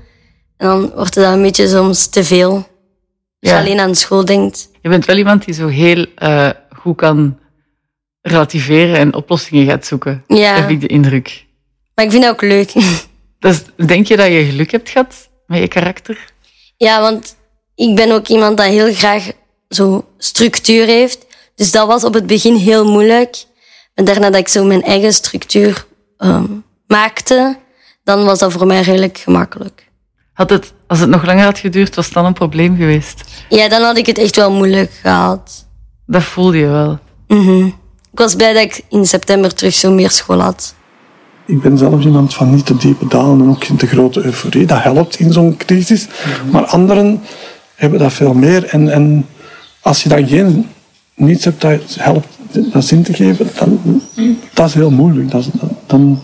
En 0.57 0.67
dan 0.67 0.91
wordt 0.93 1.15
het 1.15 1.23
dat 1.23 1.33
een 1.33 1.41
beetje 1.41 1.67
soms 1.67 2.07
te 2.07 2.23
veel. 2.23 2.53
Als 2.53 3.51
je 3.51 3.57
alleen 3.57 3.79
aan 3.79 3.95
school 3.95 4.25
denkt. 4.25 4.73
Je 4.85 4.91
bent 4.91 5.05
wel 5.05 5.17
iemand 5.17 5.45
die 5.45 5.53
zo 5.53 5.67
heel 5.67 6.05
eh, 6.15 6.49
goed 6.77 6.95
kan 6.95 7.39
relativeren 8.21 8.95
en 8.95 9.13
oplossingen 9.13 9.65
gaat 9.65 9.85
zoeken. 9.85 10.23
Ja. 10.27 10.55
Heb 10.55 10.69
ik 10.69 10.81
de 10.81 10.87
indruk. 10.87 11.45
Maar 11.95 12.05
ik 12.05 12.11
vind 12.11 12.23
dat 12.23 12.31
ook 12.33 12.41
leuk. 12.41 12.73
Dus 13.39 13.63
denk 13.85 14.07
je 14.07 14.17
dat 14.17 14.25
je 14.25 14.45
geluk 14.45 14.71
hebt 14.71 14.89
gehad 14.89 15.29
met 15.47 15.59
je 15.59 15.67
karakter? 15.67 16.33
Ja, 16.77 17.01
want 17.01 17.35
ik 17.75 17.95
ben 17.95 18.11
ook 18.11 18.27
iemand 18.27 18.57
dat 18.57 18.65
heel 18.65 18.93
graag 18.93 19.31
zo 19.69 20.05
structuur 20.17 20.85
heeft. 20.85 21.25
Dus 21.55 21.71
dat 21.71 21.87
was 21.87 22.03
op 22.03 22.13
het 22.13 22.27
begin 22.27 22.55
heel 22.55 22.85
moeilijk. 22.91 23.43
En 23.93 24.05
daarna 24.05 24.29
dat 24.29 24.39
ik 24.39 24.47
zo 24.47 24.63
mijn 24.63 24.83
eigen 24.83 25.13
structuur 25.13 25.85
ehm, 26.17 26.45
maakte, 26.87 27.57
dan 28.03 28.25
was 28.25 28.39
dat 28.39 28.51
voor 28.51 28.67
mij 28.67 28.81
redelijk 28.81 29.17
gemakkelijk. 29.17 29.91
Had 30.35 30.49
het, 30.49 30.73
als 30.87 30.99
het 30.99 31.09
nog 31.09 31.25
langer 31.25 31.43
had 31.43 31.59
geduurd, 31.59 31.95
was 31.95 32.05
het 32.05 32.13
dan 32.13 32.25
een 32.25 32.33
probleem 32.33 32.75
geweest? 32.77 33.23
Ja, 33.49 33.69
dan 33.69 33.81
had 33.81 33.97
ik 33.97 34.05
het 34.05 34.17
echt 34.17 34.35
wel 34.35 34.51
moeilijk 34.51 34.91
gehad. 35.01 35.65
Dat 36.05 36.23
voelde 36.23 36.57
je 36.57 36.67
wel. 36.67 36.99
Mhm. 37.27 37.65
Ik 38.11 38.21
was 38.21 38.35
blij 38.35 38.53
dat 38.53 38.63
ik 38.63 38.83
in 38.89 39.05
september 39.05 39.53
terug 39.53 39.73
zo 39.73 39.91
meer 39.91 40.11
school 40.11 40.39
had. 40.39 40.75
Ik 41.45 41.61
ben 41.61 41.77
zelf 41.77 42.03
iemand 42.03 42.33
van 42.33 42.55
niet 42.55 42.65
te 42.65 42.77
diepe 42.77 43.07
dalen 43.07 43.41
en 43.41 43.49
ook 43.49 43.63
geen 43.63 43.77
te 43.77 43.87
grote 43.87 44.23
euforie. 44.23 44.65
Dat 44.65 44.83
helpt 44.83 45.19
in 45.19 45.33
zo'n 45.33 45.57
crisis. 45.57 46.07
Maar 46.51 46.65
anderen 46.65 47.21
hebben 47.75 47.99
dat 47.99 48.13
veel 48.13 48.33
meer. 48.33 48.65
En, 48.65 48.89
en 48.89 49.25
als 49.81 50.03
je 50.03 50.09
dan 50.09 50.27
geen 50.27 50.69
niets 51.15 51.43
hebt 51.45 51.61
dat 51.61 51.81
helpt 51.99 52.27
dat 52.71 52.85
zin 52.85 53.03
te 53.03 53.13
geven, 53.13 53.49
dan 53.59 54.01
dat 54.53 54.67
is 54.67 54.73
heel 54.73 54.91
moeilijk. 54.91 55.31
Dat 55.31 55.49
dan, 55.85 56.23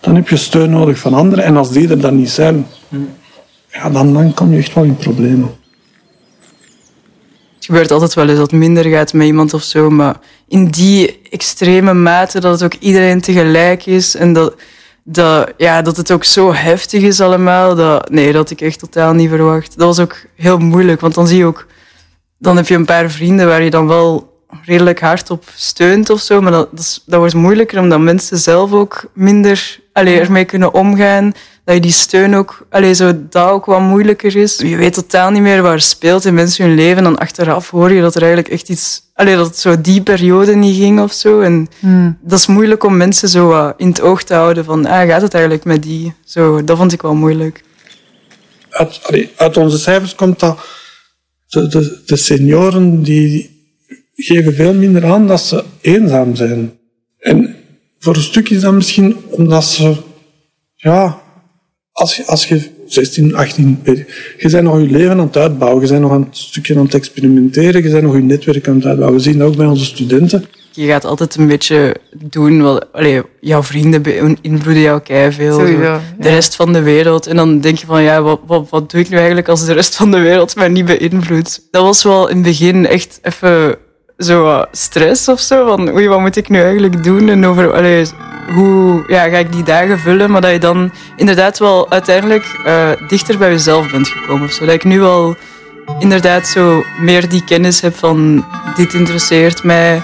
dan 0.00 0.14
heb 0.14 0.28
je 0.28 0.36
steun 0.36 0.70
nodig 0.70 0.98
van 0.98 1.14
anderen. 1.14 1.44
En 1.44 1.56
als 1.56 1.70
die 1.70 1.88
er 1.88 2.00
dan 2.00 2.16
niet 2.16 2.30
zijn, 2.30 2.66
ja, 3.74 3.90
dan, 3.90 4.12
dan 4.12 4.34
kom 4.34 4.52
je 4.52 4.58
echt 4.58 4.74
wel 4.74 4.84
in 4.84 4.96
problemen. 4.96 5.56
Het 7.54 7.64
gebeurt 7.64 7.90
altijd 7.90 8.14
wel 8.14 8.28
eens 8.28 8.38
dat 8.38 8.50
het 8.50 8.60
minder 8.60 8.84
gaat 8.84 9.12
met 9.12 9.26
iemand 9.26 9.54
of 9.54 9.62
zo, 9.62 9.90
maar 9.90 10.16
in 10.48 10.68
die 10.70 11.20
extreme 11.30 11.94
mate 11.94 12.40
dat 12.40 12.60
het 12.60 12.62
ook 12.62 12.80
iedereen 12.80 13.20
tegelijk 13.20 13.86
is 13.86 14.14
en 14.14 14.32
dat, 14.32 14.54
dat, 15.02 15.52
ja, 15.56 15.82
dat 15.82 15.96
het 15.96 16.12
ook 16.12 16.24
zo 16.24 16.52
heftig 16.52 17.02
is 17.02 17.20
allemaal, 17.20 17.74
dat, 17.74 18.10
nee, 18.10 18.32
dat 18.32 18.50
ik 18.50 18.60
echt 18.60 18.78
totaal 18.78 19.12
niet 19.12 19.28
verwacht. 19.28 19.78
Dat 19.78 19.86
was 19.86 20.00
ook 20.00 20.16
heel 20.36 20.58
moeilijk, 20.58 21.00
want 21.00 21.14
dan 21.14 21.26
zie 21.26 21.38
je 21.38 21.44
ook, 21.44 21.66
dan 22.38 22.56
heb 22.56 22.66
je 22.66 22.74
een 22.74 22.84
paar 22.84 23.10
vrienden 23.10 23.46
waar 23.46 23.62
je 23.62 23.70
dan 23.70 23.86
wel 23.86 24.32
redelijk 24.64 25.00
hard 25.00 25.30
op 25.30 25.44
steunt 25.54 26.10
of 26.10 26.20
zo, 26.20 26.40
maar 26.40 26.52
dat, 26.52 26.68
dat 27.06 27.18
wordt 27.18 27.34
moeilijker 27.34 27.80
omdat 27.80 28.00
mensen 28.00 28.38
zelf 28.38 28.72
ook 28.72 29.04
minder 29.14 29.80
allee, 29.92 30.20
ermee 30.20 30.44
kunnen 30.44 30.74
omgaan 30.74 31.32
dat 31.64 31.74
je 31.74 31.80
die 31.80 31.90
steun 31.90 32.34
ook, 32.34 32.66
allez, 32.70 32.98
zo 32.98 33.12
dat 33.28 33.48
ook 33.48 33.64
wat 33.64 33.80
moeilijker 33.80 34.36
is. 34.36 34.58
Je 34.58 34.76
weet 34.76 34.94
totaal 34.94 35.30
niet 35.30 35.42
meer 35.42 35.62
waar 35.62 35.80
speelt 35.80 36.24
in 36.24 36.34
mensen 36.34 36.64
hun 36.64 36.74
leven. 36.74 37.06
En 37.06 37.18
achteraf 37.18 37.70
hoor 37.70 37.92
je 37.92 38.00
dat 38.00 38.14
er 38.14 38.22
eigenlijk 38.22 38.52
echt 38.52 38.68
iets, 38.68 39.02
allez, 39.14 39.36
dat 39.36 39.46
het 39.46 39.56
zo 39.56 39.80
die 39.80 40.02
periode 40.02 40.54
niet 40.54 40.76
ging 40.76 41.00
of 41.00 41.12
zo. 41.12 41.40
En 41.40 41.68
hmm. 41.78 42.18
dat 42.22 42.38
is 42.38 42.46
moeilijk 42.46 42.84
om 42.84 42.96
mensen 42.96 43.28
zo 43.28 43.72
in 43.76 43.88
het 43.88 44.00
oog 44.00 44.22
te 44.22 44.34
houden 44.34 44.64
van, 44.64 44.86
ah, 44.86 45.08
gaat 45.08 45.22
het 45.22 45.34
eigenlijk 45.34 45.64
met 45.64 45.82
die? 45.82 46.14
Zo, 46.24 46.64
dat 46.64 46.76
vond 46.76 46.92
ik 46.92 47.02
wel 47.02 47.14
moeilijk. 47.14 47.64
Uit, 48.70 49.00
uit 49.36 49.56
onze 49.56 49.78
cijfers 49.78 50.14
komt 50.14 50.40
dat 50.40 50.58
de, 51.46 51.68
de, 51.68 52.02
de 52.06 52.16
senioren 52.16 53.02
die 53.02 53.52
geven 54.14 54.54
veel 54.54 54.74
minder 54.74 55.04
aan 55.04 55.26
dat 55.26 55.40
ze 55.40 55.64
eenzaam 55.80 56.34
zijn. 56.34 56.78
En 57.18 57.56
voor 57.98 58.14
een 58.16 58.22
stuk 58.22 58.48
is 58.48 58.60
dat 58.60 58.72
misschien 58.72 59.16
omdat 59.30 59.64
ze 59.64 59.96
ja, 60.74 61.22
als 61.94 62.16
je, 62.16 62.26
als 62.26 62.46
je 62.46 62.70
16, 62.86 63.34
18 63.34 63.80
je 64.38 64.50
bent 64.50 64.62
nog 64.62 64.78
je 64.78 64.90
leven 64.90 65.10
aan 65.10 65.26
het 65.26 65.36
uitbouwen, 65.36 65.82
je 65.82 65.88
bent 65.88 66.00
nog 66.00 66.10
een 66.10 66.26
stukje 66.30 66.76
aan 66.76 66.84
het 66.84 66.94
experimenteren, 66.94 67.82
je 67.82 67.90
bent 67.90 68.02
nog 68.02 68.14
je 68.14 68.22
netwerk 68.22 68.68
aan 68.68 68.74
het 68.74 68.84
uitbouwen. 68.84 69.18
We 69.18 69.22
zien 69.22 69.38
dat 69.38 69.48
ook 69.48 69.56
bij 69.56 69.66
onze 69.66 69.84
studenten. 69.84 70.44
Je 70.72 70.86
gaat 70.86 71.04
altijd 71.04 71.34
een 71.34 71.46
beetje 71.46 71.96
doen 72.12 72.62
wat 72.62 72.86
allee, 72.92 73.22
jouw 73.40 73.62
vrienden 73.62 74.02
beïnvloeden 74.02 74.82
jou 74.82 75.00
veel. 75.32 75.58
Sowieso, 75.58 76.00
de 76.18 76.28
rest 76.28 76.56
van 76.56 76.72
de 76.72 76.82
wereld. 76.82 77.26
En 77.26 77.36
dan 77.36 77.60
denk 77.60 77.78
je 77.78 77.86
van 77.86 78.02
ja, 78.02 78.22
wat, 78.22 78.40
wat, 78.46 78.68
wat 78.70 78.90
doe 78.90 79.00
ik 79.00 79.08
nu 79.08 79.16
eigenlijk 79.16 79.48
als 79.48 79.66
de 79.66 79.72
rest 79.72 79.96
van 79.96 80.10
de 80.10 80.18
wereld 80.18 80.56
mij 80.56 80.68
niet 80.68 80.84
beïnvloedt? 80.84 81.68
Dat 81.70 81.82
was 81.82 82.02
wel 82.02 82.28
in 82.28 82.36
het 82.36 82.44
begin 82.44 82.86
echt 82.86 83.18
even 83.22 83.76
zo 84.18 84.64
stress 84.70 85.28
of 85.28 85.40
zo. 85.40 85.66
Van 85.66 85.88
oei, 85.92 86.08
wat 86.08 86.20
moet 86.20 86.36
ik 86.36 86.48
nu 86.48 86.60
eigenlijk 86.60 87.04
doen? 87.04 87.28
En 87.28 87.46
over 87.46 87.72
allee, 87.72 88.06
hoe 88.54 89.04
ja, 89.06 89.28
ga 89.28 89.36
ik 89.36 89.52
die 89.52 89.62
dagen 89.62 89.98
vullen? 89.98 90.30
Maar 90.30 90.40
dat 90.40 90.50
je 90.50 90.58
dan 90.58 90.92
inderdaad 91.16 91.58
wel 91.58 91.90
uiteindelijk 91.90 92.44
uh, 92.66 92.90
dichter 93.08 93.38
bij 93.38 93.50
jezelf 93.50 93.90
bent 93.90 94.08
gekomen. 94.08 94.46
Of 94.46 94.52
zo. 94.52 94.64
Dat 94.64 94.74
ik 94.74 94.84
nu 94.84 95.02
al 95.02 95.36
inderdaad 95.98 96.46
zo 96.46 96.82
meer 97.00 97.28
die 97.28 97.44
kennis 97.44 97.80
heb 97.80 97.96
van 97.96 98.44
dit 98.76 98.94
interesseert 98.94 99.62
mij. 99.62 100.02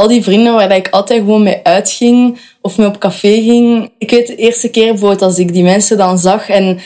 Al 0.00 0.08
die 0.08 0.22
vrienden 0.22 0.54
waar 0.54 0.76
ik 0.76 0.88
altijd 0.88 1.20
gewoon 1.20 1.42
mee 1.42 1.60
uitging 1.62 2.38
of 2.60 2.78
mee 2.78 2.86
op 2.86 2.98
café 2.98 3.42
ging. 3.42 3.90
Ik 3.98 4.10
weet 4.10 4.26
de 4.26 4.36
eerste 4.36 4.68
keer 4.68 4.90
bijvoorbeeld 4.90 5.22
als 5.22 5.38
ik 5.38 5.52
die 5.52 5.62
mensen 5.62 5.98
dan 5.98 6.18
zag 6.18 6.48
en 6.48 6.80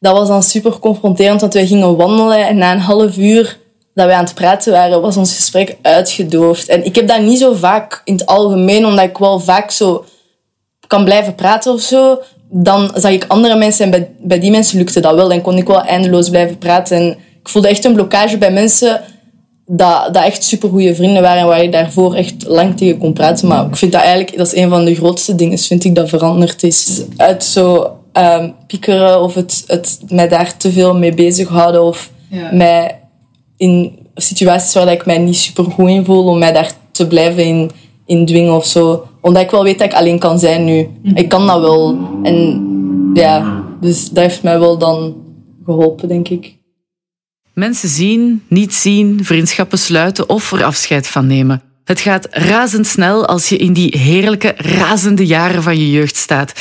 dat 0.00 0.12
was 0.12 0.28
dan 0.28 0.42
super 0.42 0.78
confronterend, 0.78 1.40
want 1.40 1.54
wij 1.54 1.66
gingen 1.66 1.96
wandelen 1.96 2.46
en 2.46 2.56
na 2.56 2.72
een 2.72 2.80
half 2.80 3.16
uur 3.16 3.58
dat 3.94 4.06
wij 4.06 4.14
aan 4.14 4.24
het 4.24 4.34
praten 4.34 4.72
waren, 4.72 5.00
was 5.00 5.16
ons 5.16 5.34
gesprek 5.34 5.76
uitgedoofd. 5.82 6.68
En 6.68 6.84
ik 6.84 6.94
heb 6.94 7.08
dat 7.08 7.20
niet 7.20 7.38
zo 7.38 7.54
vaak 7.54 8.00
in 8.04 8.12
het 8.12 8.26
algemeen, 8.26 8.86
omdat 8.86 9.04
ik 9.04 9.18
wel 9.18 9.40
vaak 9.40 9.70
zo 9.70 10.04
kan 10.86 11.04
blijven 11.04 11.34
praten 11.34 11.72
of 11.72 11.80
zo. 11.80 12.22
Dan 12.48 12.90
zag 12.94 13.12
ik 13.12 13.24
andere 13.28 13.56
mensen 13.56 13.84
en 13.84 13.90
bij, 13.90 14.10
bij 14.18 14.40
die 14.40 14.50
mensen 14.50 14.78
lukte 14.78 15.00
dat 15.00 15.14
wel. 15.14 15.32
En 15.32 15.42
kon 15.42 15.56
ik 15.56 15.66
wel 15.66 15.82
eindeloos 15.82 16.28
blijven 16.28 16.58
praten. 16.58 16.96
En 16.96 17.18
ik 17.40 17.48
voelde 17.48 17.68
echt 17.68 17.84
een 17.84 17.92
blokkage 17.92 18.38
bij 18.38 18.52
mensen 18.52 19.02
dat, 19.72 20.14
dat 20.14 20.24
echt 20.24 20.44
supergoeie 20.44 20.94
vrienden 20.94 21.22
waren 21.22 21.40
en 21.40 21.46
waar 21.46 21.62
je 21.62 21.68
daarvoor 21.68 22.14
echt 22.14 22.46
lang 22.46 22.76
tegen 22.76 22.98
kon 22.98 23.12
praten. 23.12 23.48
Maar 23.48 23.66
ik 23.66 23.76
vind 23.76 23.92
dat 23.92 24.00
eigenlijk, 24.00 24.36
dat 24.36 24.46
is 24.46 24.56
een 24.56 24.68
van 24.68 24.84
de 24.84 24.94
grootste 24.94 25.34
dingen, 25.34 25.58
vind 25.58 25.84
ik, 25.84 25.94
dat 25.94 26.08
veranderd 26.08 26.62
is. 26.62 27.02
Uit 27.16 27.44
zo 27.44 27.96
um, 28.12 28.54
piekeren 28.66 29.22
of 29.22 29.34
het, 29.34 29.64
het 29.66 30.00
mij 30.08 30.28
daar 30.28 30.56
te 30.56 30.72
veel 30.72 30.96
mee 30.96 31.14
bezighouden 31.14 31.82
of 31.82 32.10
mij 32.52 33.00
in 33.56 33.98
situaties 34.14 34.74
waar 34.74 34.92
ik 34.92 35.06
mij 35.06 35.18
niet 35.18 35.36
super 35.36 35.64
goed 35.64 35.88
in 35.88 36.04
voel, 36.04 36.24
om 36.24 36.38
mij 36.38 36.52
daar 36.52 36.72
te 36.90 37.06
blijven 37.06 37.44
in, 37.44 37.70
in 38.06 38.26
dwingen 38.26 38.54
of 38.54 38.66
zo. 38.66 39.06
Omdat 39.20 39.42
ik 39.42 39.50
wel 39.50 39.62
weet 39.62 39.78
dat 39.78 39.86
ik 39.86 39.94
alleen 39.94 40.18
kan 40.18 40.38
zijn 40.38 40.64
nu. 40.64 40.88
Mhm. 41.02 41.16
Ik 41.16 41.28
kan 41.28 41.46
dat 41.46 41.60
wel. 41.60 41.98
En 42.22 42.70
ja, 43.14 43.62
dus 43.80 44.10
dat 44.10 44.24
heeft 44.24 44.42
mij 44.42 44.58
wel 44.58 44.78
dan 44.78 45.14
geholpen, 45.64 46.08
denk 46.08 46.28
ik. 46.28 46.58
Mensen 47.60 47.88
zien, 47.88 48.42
niet 48.48 48.74
zien, 48.74 49.24
vriendschappen 49.24 49.78
sluiten 49.78 50.28
of 50.28 50.52
er 50.52 50.64
afscheid 50.64 51.06
van 51.06 51.26
nemen. 51.26 51.62
Het 51.84 52.00
gaat 52.00 52.26
razendsnel 52.30 53.26
als 53.26 53.48
je 53.48 53.56
in 53.56 53.72
die 53.72 53.98
heerlijke, 53.98 54.54
razende 54.56 55.26
jaren 55.26 55.62
van 55.62 55.78
je 55.78 55.90
jeugd 55.90 56.16
staat. 56.16 56.52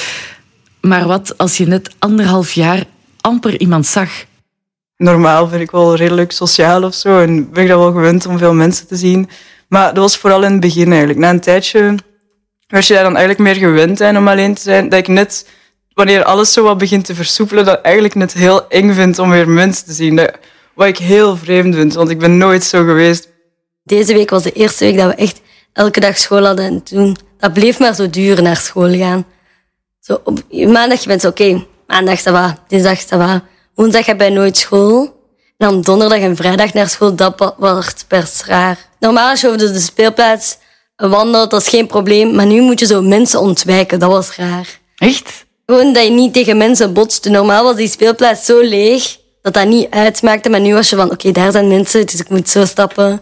Maar 0.81 1.07
wat 1.07 1.37
als 1.37 1.57
je 1.57 1.67
net 1.67 1.95
anderhalf 1.99 2.51
jaar 2.51 2.83
amper 3.21 3.59
iemand 3.59 3.85
zag? 3.85 4.09
Normaal 4.97 5.47
vind 5.47 5.61
ik 5.61 5.71
wel 5.71 5.95
redelijk 5.95 6.31
sociaal 6.31 6.83
of 6.83 6.93
zo 6.93 7.21
en 7.21 7.51
ben 7.51 7.63
ik 7.63 7.69
dat 7.69 7.79
wel 7.79 7.91
gewend 7.91 8.25
om 8.25 8.37
veel 8.37 8.53
mensen 8.53 8.87
te 8.87 8.95
zien. 8.95 9.29
Maar 9.67 9.93
dat 9.93 10.03
was 10.03 10.17
vooral 10.17 10.43
in 10.43 10.51
het 10.51 10.61
begin 10.61 10.89
eigenlijk. 10.89 11.19
Na 11.19 11.29
een 11.29 11.39
tijdje 11.39 11.95
werd 12.67 12.87
je 12.87 12.93
daar 12.93 13.03
dan 13.03 13.17
eigenlijk 13.17 13.39
meer 13.39 13.69
gewend 13.69 13.97
zijn 13.97 14.17
om 14.17 14.27
alleen 14.27 14.53
te 14.53 14.61
zijn. 14.61 14.89
Dat 14.89 14.99
ik 14.99 15.07
net, 15.07 15.49
wanneer 15.93 16.23
alles 16.23 16.53
zo 16.53 16.63
wat 16.63 16.77
begint 16.77 17.05
te 17.05 17.15
versoepelen, 17.15 17.65
dat 17.65 17.81
eigenlijk 17.81 18.15
net 18.15 18.33
heel 18.33 18.69
eng 18.69 18.93
vind 18.93 19.19
om 19.19 19.29
weer 19.29 19.49
mensen 19.49 19.85
te 19.85 19.93
zien. 19.93 20.29
Wat 20.79 20.87
ik 20.87 20.97
heel 20.97 21.37
vreemd 21.37 21.75
vind, 21.75 21.93
want 21.93 22.09
ik 22.09 22.19
ben 22.19 22.37
nooit 22.37 22.63
zo 22.63 22.83
geweest. 22.83 23.29
Deze 23.83 24.13
week 24.13 24.29
was 24.29 24.43
de 24.43 24.51
eerste 24.51 24.85
week 24.85 24.97
dat 24.97 25.07
we 25.07 25.15
echt 25.15 25.41
elke 25.73 25.99
dag 25.99 26.17
school 26.17 26.45
hadden. 26.45 26.65
En 26.65 26.83
toen, 26.83 27.17
dat 27.39 27.53
bleef 27.53 27.79
maar 27.79 27.95
zo 27.95 28.09
duren 28.09 28.43
naar 28.43 28.57
school 28.57 28.97
gaan. 28.97 29.25
Zo 29.99 30.21
op 30.23 30.43
maandag 30.49 31.01
je 31.01 31.07
bent 31.07 31.25
oké, 31.25 31.43
okay, 31.43 31.67
maandag 31.87 32.21
dat 32.21 32.33
va, 32.33 32.57
dinsdag 32.67 33.05
dat 33.05 33.19
va. 33.19 33.43
Woensdag 33.75 34.05
heb 34.05 34.21
je 34.21 34.29
nooit 34.29 34.57
school. 34.57 35.01
En 35.57 35.67
dan 35.67 35.81
donderdag 35.81 36.19
en 36.19 36.35
vrijdag 36.35 36.73
naar 36.73 36.89
school, 36.89 37.15
dat 37.15 37.53
wordt 37.57 38.05
best 38.07 38.43
raar. 38.43 38.77
Normaal 38.99 39.29
als 39.29 39.41
je 39.41 39.47
over 39.47 39.59
de 39.59 39.79
speelplaats 39.79 40.57
wandelt, 40.95 41.51
dat 41.51 41.61
is 41.61 41.69
geen 41.69 41.87
probleem. 41.87 42.35
Maar 42.35 42.45
nu 42.45 42.61
moet 42.61 42.79
je 42.79 42.85
zo 42.85 43.01
mensen 43.01 43.39
ontwijken, 43.39 43.99
dat 43.99 44.09
was 44.09 44.35
raar. 44.35 44.79
Echt? 44.97 45.45
Gewoon 45.65 45.93
dat 45.93 46.03
je 46.03 46.09
niet 46.09 46.33
tegen 46.33 46.57
mensen 46.57 46.93
botste. 46.93 47.29
Normaal 47.29 47.63
was 47.63 47.75
die 47.75 47.89
speelplaats 47.89 48.45
zo 48.45 48.59
leeg 48.59 49.18
dat 49.53 49.63
dat 49.63 49.73
niet 49.73 49.89
uitmaakte. 49.89 50.49
Maar 50.49 50.61
nu 50.61 50.73
was 50.73 50.89
je 50.89 50.95
van, 50.95 51.11
oké, 51.11 51.31
daar 51.31 51.51
zijn 51.51 51.67
mensen, 51.67 52.05
dus 52.05 52.19
ik 52.19 52.29
moet 52.29 52.49
zo 52.49 52.65
stappen. 52.65 53.21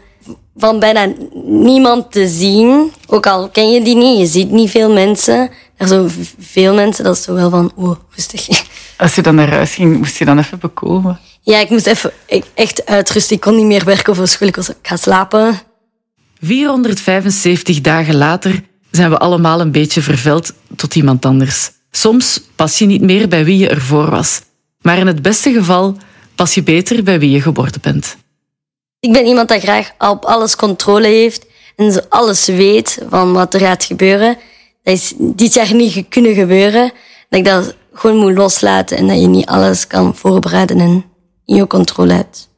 Van 0.57 0.79
bijna 0.79 1.13
niemand 1.43 2.11
te 2.11 2.27
zien. 2.27 2.91
Ook 3.07 3.27
al 3.27 3.49
ken 3.49 3.71
je 3.71 3.83
die 3.83 3.95
niet, 3.95 4.19
je 4.19 4.25
ziet 4.25 4.51
niet 4.51 4.69
veel 4.69 4.93
mensen. 4.93 5.49
Er 5.77 5.87
zo 5.87 6.07
veel 6.39 6.73
mensen, 6.73 7.03
dat 7.03 7.17
is 7.17 7.23
zo 7.23 7.33
wel 7.33 7.49
van, 7.49 7.71
oh, 7.75 7.95
rustig. 8.15 8.47
Als 8.97 9.15
je 9.15 9.21
dan 9.21 9.35
naar 9.35 9.49
huis 9.49 9.73
ging, 9.73 9.97
moest 9.97 10.17
je 10.17 10.25
dan 10.25 10.39
even 10.39 10.59
bekomen? 10.59 11.19
Ja, 11.41 11.59
ik 11.59 11.69
moest 11.69 11.87
even 11.87 12.11
echt 12.53 12.85
uitrusten. 12.85 13.35
Ik 13.35 13.41
kon 13.41 13.55
niet 13.55 13.65
meer 13.65 13.85
werken 13.85 14.15
voor 14.15 14.27
school. 14.27 14.47
Ik 14.47 14.55
was, 14.55 14.69
ik 14.69 14.75
ga 14.81 14.95
slapen. 14.95 15.59
475 16.41 17.81
dagen 17.81 18.15
later 18.15 18.63
zijn 18.91 19.09
we 19.09 19.17
allemaal 19.17 19.61
een 19.61 19.71
beetje 19.71 20.01
verveld 20.01 20.53
tot 20.75 20.95
iemand 20.95 21.25
anders. 21.25 21.71
Soms 21.91 22.41
pas 22.55 22.77
je 22.77 22.85
niet 22.85 23.01
meer 23.01 23.27
bij 23.27 23.45
wie 23.45 23.57
je 23.57 23.69
ervoor 23.69 24.09
was. 24.09 24.41
Maar 24.81 24.97
in 24.97 25.07
het 25.07 25.21
beste 25.21 25.51
geval 25.53 25.97
pas 26.37 26.53
je 26.53 26.63
beter 26.63 27.03
bij 27.03 27.19
wie 27.19 27.29
je 27.29 27.41
geworden 27.41 27.81
bent. 27.81 28.17
Ik 28.99 29.13
ben 29.13 29.25
iemand 29.25 29.47
dat 29.47 29.61
graag 29.61 29.91
op 29.97 30.25
alles 30.25 30.55
controle 30.55 31.07
heeft 31.07 31.45
en 31.75 32.09
alles 32.09 32.45
weet 32.45 32.99
van 33.09 33.33
wat 33.33 33.53
er 33.53 33.59
gaat 33.59 33.83
gebeuren. 33.83 34.37
Dat 34.83 34.93
is 34.93 35.13
dit 35.17 35.53
jaar 35.53 35.73
niet 35.73 36.05
kunnen 36.09 36.33
gebeuren. 36.33 36.91
Dat 37.29 37.39
ik 37.39 37.45
dat 37.45 37.75
gewoon 37.93 38.17
moet 38.17 38.37
loslaten 38.37 38.97
en 38.97 39.07
dat 39.07 39.21
je 39.21 39.27
niet 39.27 39.45
alles 39.45 39.87
kan 39.87 40.15
voorbereiden 40.15 40.79
en 40.79 41.05
in 41.45 41.55
je 41.55 41.67
controle 41.67 42.13
hebt. 42.13 42.49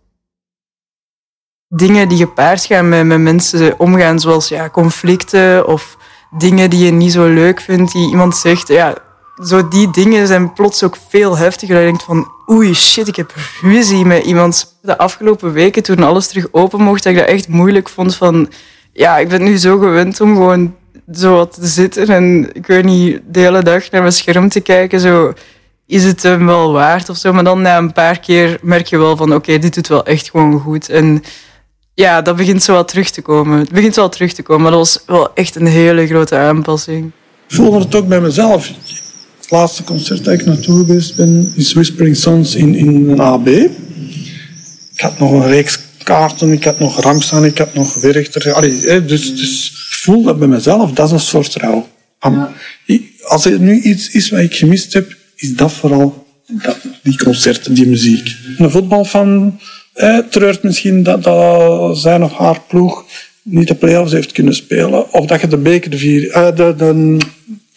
Dingen 1.68 2.08
die 2.08 2.18
gepaard 2.18 2.66
gaan 2.66 2.90
met, 2.90 3.06
met 3.06 3.20
mensen 3.20 3.80
omgaan, 3.80 4.20
zoals 4.20 4.48
ja, 4.48 4.70
conflicten 4.70 5.68
of 5.68 5.98
dingen 6.38 6.70
die 6.70 6.86
je 6.86 6.92
niet 6.92 7.12
zo 7.12 7.28
leuk 7.28 7.62
vindt, 7.62 7.92
die 7.92 8.10
iemand 8.10 8.38
zegt, 8.38 8.68
ja, 8.68 8.96
zo 9.44 9.68
die 9.68 9.92
dingen 9.92 10.28
zijn 10.28 10.54
plots 10.54 10.84
ook 10.84 10.98
veel 11.10 11.38
heftiger. 11.38 11.76
Dat 11.76 11.84
je 11.84 11.90
denkt 11.90 12.04
van, 12.04 12.32
oei, 12.50 12.74
shit, 12.74 13.08
ik 13.08 13.16
heb 13.16 13.34
ruzie 13.62 14.06
met 14.06 14.24
iemand. 14.24 14.78
De 14.82 14.98
afgelopen 14.98 15.52
weken, 15.52 15.84
toen 15.84 16.04
alles 16.04 16.28
terug 16.28 16.48
open 16.52 16.82
mocht, 16.82 17.04
dat 17.04 17.14
ik 17.14 17.20
dat 17.20 17.28
echt 17.28 17.48
moeilijk 17.48 17.90
vond 17.90 18.16
van... 18.16 18.50
Ja, 18.94 19.18
ik 19.18 19.28
ben 19.28 19.44
nu 19.44 19.58
zo 19.58 19.78
gewend 19.78 20.22
om 20.22 20.36
gewoon 20.36 20.76
zo 21.14 21.36
wat 21.36 21.54
te 21.54 21.68
zitten 21.68 22.08
en 22.08 22.50
ik 22.54 22.68
weet 22.68 22.86
niet, 22.86 23.22
de 23.28 23.40
hele 23.40 23.64
dag 23.64 23.92
naar 23.92 24.02
mijn 24.02 24.14
scherm 24.14 24.50
te 24.50 24.60
kijken, 24.60 25.00
zo... 25.00 25.34
Is 25.86 26.04
het 26.04 26.24
hem 26.24 26.46
wel 26.46 26.72
waard 26.72 27.10
of 27.10 27.18
zo? 27.18 27.34
Maar 27.34 27.44
dan 27.44 27.62
na 27.62 27.78
een 27.78 27.94
paar 27.94 28.20
keer 28.20 28.60
merk 28.62 28.88
je 28.88 28.98
wel 28.98 29.18
van, 29.18 29.34
oké, 29.34 29.58
dit 29.58 29.74
doet 29.74 29.88
wel 29.88 30.06
echt 30.06 30.30
gewoon 30.30 30.60
goed. 30.60 30.90
En 30.90 31.24
ja, 31.94 32.22
dat 32.22 32.36
begint 32.36 32.64
zo 32.64 32.74
wat 32.74 32.88
terug 32.88 33.10
te 33.10 33.22
komen. 33.22 33.60
Het 33.60 33.72
begint 33.72 33.96
wel 33.96 34.10
terug 34.10 34.34
te 34.34 34.44
komen, 34.44 34.62
maar 34.62 34.72
dat 34.72 34.80
was 34.80 35.04
wel 35.06 35.34
echt 35.34 35.56
een 35.56 35.66
hele 35.66 36.08
grote 36.08 36.38
aanpassing. 36.38 37.12
Ik 37.48 37.56
voelde 37.56 37.80
het 37.80 37.96
ook 37.96 38.08
bij 38.08 38.22
mezelf. 38.22 38.72
Het 39.50 39.58
laatste 39.58 39.84
concert 39.84 40.24
dat 40.24 40.34
ik 40.34 40.46
naartoe 40.46 40.78
geweest 40.78 41.16
ben, 41.16 41.54
is 41.56 41.74
Whispering 41.74 42.16
Sons 42.16 42.56
in, 42.56 42.76
in 42.76 43.10
een 43.10 43.20
AB. 43.20 43.48
Ik 43.48 43.70
had 44.96 45.20
nog 45.20 45.32
een 45.32 45.48
reeks 45.48 45.80
kaarten, 46.04 46.52
ik 46.52 46.64
had 46.64 46.80
nog 46.80 47.02
Ramstaan, 47.02 47.46
ik 47.46 47.58
had 47.58 47.74
nog 47.74 48.02
Werchter. 48.02 48.54
Allee, 48.54 49.06
dus, 49.06 49.36
dus 49.36 49.68
ik 49.68 49.96
voel 49.96 50.24
dat 50.24 50.40
bij 50.40 50.48
mezelf, 50.48 50.92
dat 50.92 51.06
is 51.06 51.12
een 51.12 51.20
soort 51.20 51.56
rouw. 51.56 51.88
Als 53.24 53.46
er 53.46 53.60
nu 53.60 53.82
iets 53.82 54.10
is 54.10 54.30
wat 54.30 54.40
ik 54.40 54.56
gemist 54.56 54.94
heb, 54.94 55.16
is 55.36 55.56
dat 55.56 55.72
vooral 55.72 56.28
dat, 56.48 56.78
die 57.04 57.18
concerten, 57.18 57.74
die 57.74 57.88
muziek. 57.88 58.36
Een 58.58 58.72
voetbalfan 58.72 59.60
eh, 59.94 60.18
treurt 60.18 60.64
misschien 60.64 61.04
dat, 61.04 61.24
dat 61.24 61.98
zijn 61.98 62.24
of 62.24 62.34
haar 62.34 62.62
ploeg 62.68 63.06
niet 63.42 63.68
de 63.68 63.76
play-offs 63.76 64.12
heeft 64.12 64.32
kunnen 64.32 64.56
spelen. 64.56 65.14
Of 65.14 65.26
dat 65.26 65.42
je 65.42 65.48
de 65.48 65.58
bekervier, 65.58 66.24
uh, 66.24 66.56
de, 66.56 66.74
de 66.78 67.18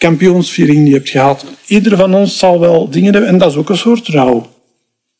kampioensviering 0.02 0.78
niet 0.84 0.92
hebt 0.92 1.08
gehad. 1.08 1.44
Ieder 1.66 1.96
van 1.96 2.14
ons 2.14 2.38
zal 2.38 2.60
wel 2.60 2.90
dingen 2.90 3.12
hebben 3.12 3.30
en 3.30 3.38
dat 3.38 3.50
is 3.50 3.56
ook 3.56 3.68
een 3.68 3.76
soort 3.76 4.08
rouw. 4.08 4.46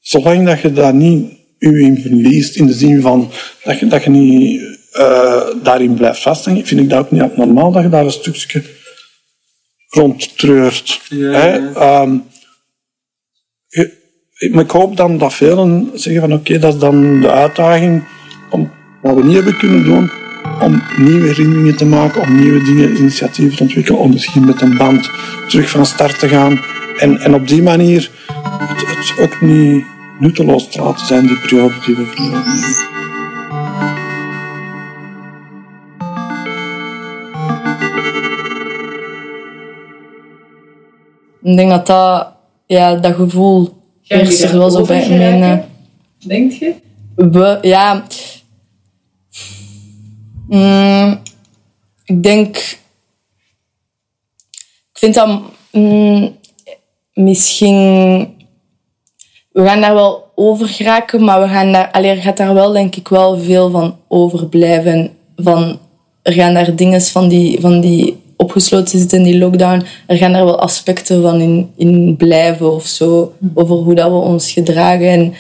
Zolang 0.01 0.47
dat 0.47 0.61
je 0.61 0.73
daar 0.73 0.95
niet 0.95 1.33
u 1.59 1.83
in 1.83 2.01
verliest, 2.01 2.57
in 2.57 2.67
de 2.67 2.73
zin 2.73 3.01
van 3.01 3.31
dat 3.65 3.79
je, 3.79 3.87
dat 3.87 4.05
je 4.05 4.11
niet 4.11 4.61
uh, 4.93 5.47
daarin 5.63 5.95
blijft 5.95 6.23
vasthangen, 6.23 6.67
vind 6.67 6.81
ik 6.81 6.89
dat 6.89 6.99
ook 6.99 7.11
niet 7.11 7.21
abnormaal 7.21 7.73
dat 7.73 7.83
je 7.83 7.89
daar 7.89 8.05
een 8.05 8.11
stukje 8.11 8.63
rond 9.89 10.39
treurt. 10.39 11.01
Ja, 11.09 11.45
ja. 11.45 12.03
Um, 12.03 12.25
maar 14.51 14.65
ik 14.65 14.71
hoop 14.71 14.97
dan 14.97 15.19
dat 15.19 15.35
velen 15.35 15.91
zeggen 15.95 16.21
van 16.21 16.33
oké, 16.33 16.41
okay, 16.41 16.59
dat 16.59 16.75
is 16.75 16.81
dan 16.81 17.21
de 17.21 17.31
uitdaging 17.31 18.05
om 18.51 18.71
wat 19.03 19.15
we 19.15 19.25
niet 19.25 19.35
hebben 19.35 19.57
kunnen 19.57 19.85
doen, 19.85 20.11
om 20.63 20.83
nieuwe 20.97 21.27
herinneringen 21.27 21.77
te 21.77 21.87
maken, 21.87 22.23
om 22.23 22.41
nieuwe 22.41 22.63
dingen, 22.65 22.97
initiatieven 22.97 23.57
te 23.57 23.63
ontwikkelen, 23.63 24.01
om 24.01 24.11
misschien 24.11 24.45
met 24.45 24.61
een 24.61 24.77
band 24.77 25.11
terug 25.49 25.71
van 25.71 25.87
start 25.87 26.19
te 26.19 26.29
gaan. 26.29 26.61
En, 26.99 27.19
en 27.19 27.35
op 27.35 27.49
die 27.49 27.63
manier 27.63 28.11
het, 28.59 28.87
het 28.87 29.21
ook 29.21 29.41
niet 29.41 29.85
nutteloos 30.19 30.69
te 30.69 30.83
laten 30.83 31.07
zijn, 31.07 31.27
die 31.27 31.39
periode 31.39 31.75
die 31.87 31.97
we 31.97 32.05
verloren 32.05 32.43
hebben. 32.43 32.91
Ik 41.43 41.57
denk 41.57 41.71
dat 41.71 41.87
dat, 41.87 42.33
ja, 42.67 42.95
dat 42.95 43.15
gevoel 43.15 43.83
eerst 44.07 44.43
er 44.43 44.59
wel 44.59 44.71
zo 44.71 44.85
bij 44.85 45.09
mijn... 45.09 45.43
Uh, 45.43 45.65
Denk 46.29 46.53
je? 46.53 46.75
We, 47.15 47.59
ja... 47.63 48.03
Mm, 50.49 51.21
ik 52.05 52.23
denk... 52.23 52.57
Ik 54.93 54.99
vind 54.99 55.15
dat 55.15 55.41
mm, 55.73 56.37
misschien... 57.15 58.41
We 59.53 59.65
gaan 59.65 59.81
daar 59.81 59.95
wel 59.95 60.31
over 60.35 60.69
geraken, 60.69 61.25
maar 61.25 61.41
we 61.41 61.49
gaan 61.49 61.73
daar, 61.73 61.91
allee, 61.91 62.11
er 62.11 62.23
gaat 62.23 62.37
daar 62.37 62.55
wel 62.55 62.73
denk 62.73 62.97
ik 62.97 63.09
wel 63.09 63.39
veel 63.39 63.71
van 63.71 63.97
overblijven. 64.09 65.11
Van, 65.37 65.79
er 66.23 66.33
gaan 66.33 66.55
daar 66.55 66.77
dingen 66.77 67.03
van 67.03 67.29
die, 67.29 67.61
van 67.61 67.81
die 67.81 68.21
opgesloten 68.37 68.99
zitten 68.99 69.19
in 69.19 69.25
die 69.25 69.39
lockdown, 69.39 69.85
er 70.07 70.17
gaan 70.17 70.33
daar 70.33 70.45
wel 70.45 70.61
aspecten 70.61 71.23
van 71.23 71.41
in, 71.41 71.73
in 71.77 72.17
blijven 72.17 72.73
of 72.73 72.87
zo. 72.87 73.33
Over 73.55 73.77
hoe 73.77 73.95
dat 73.95 74.11
we 74.11 74.17
ons 74.17 74.53
gedragen. 74.53 75.09
En 75.09 75.35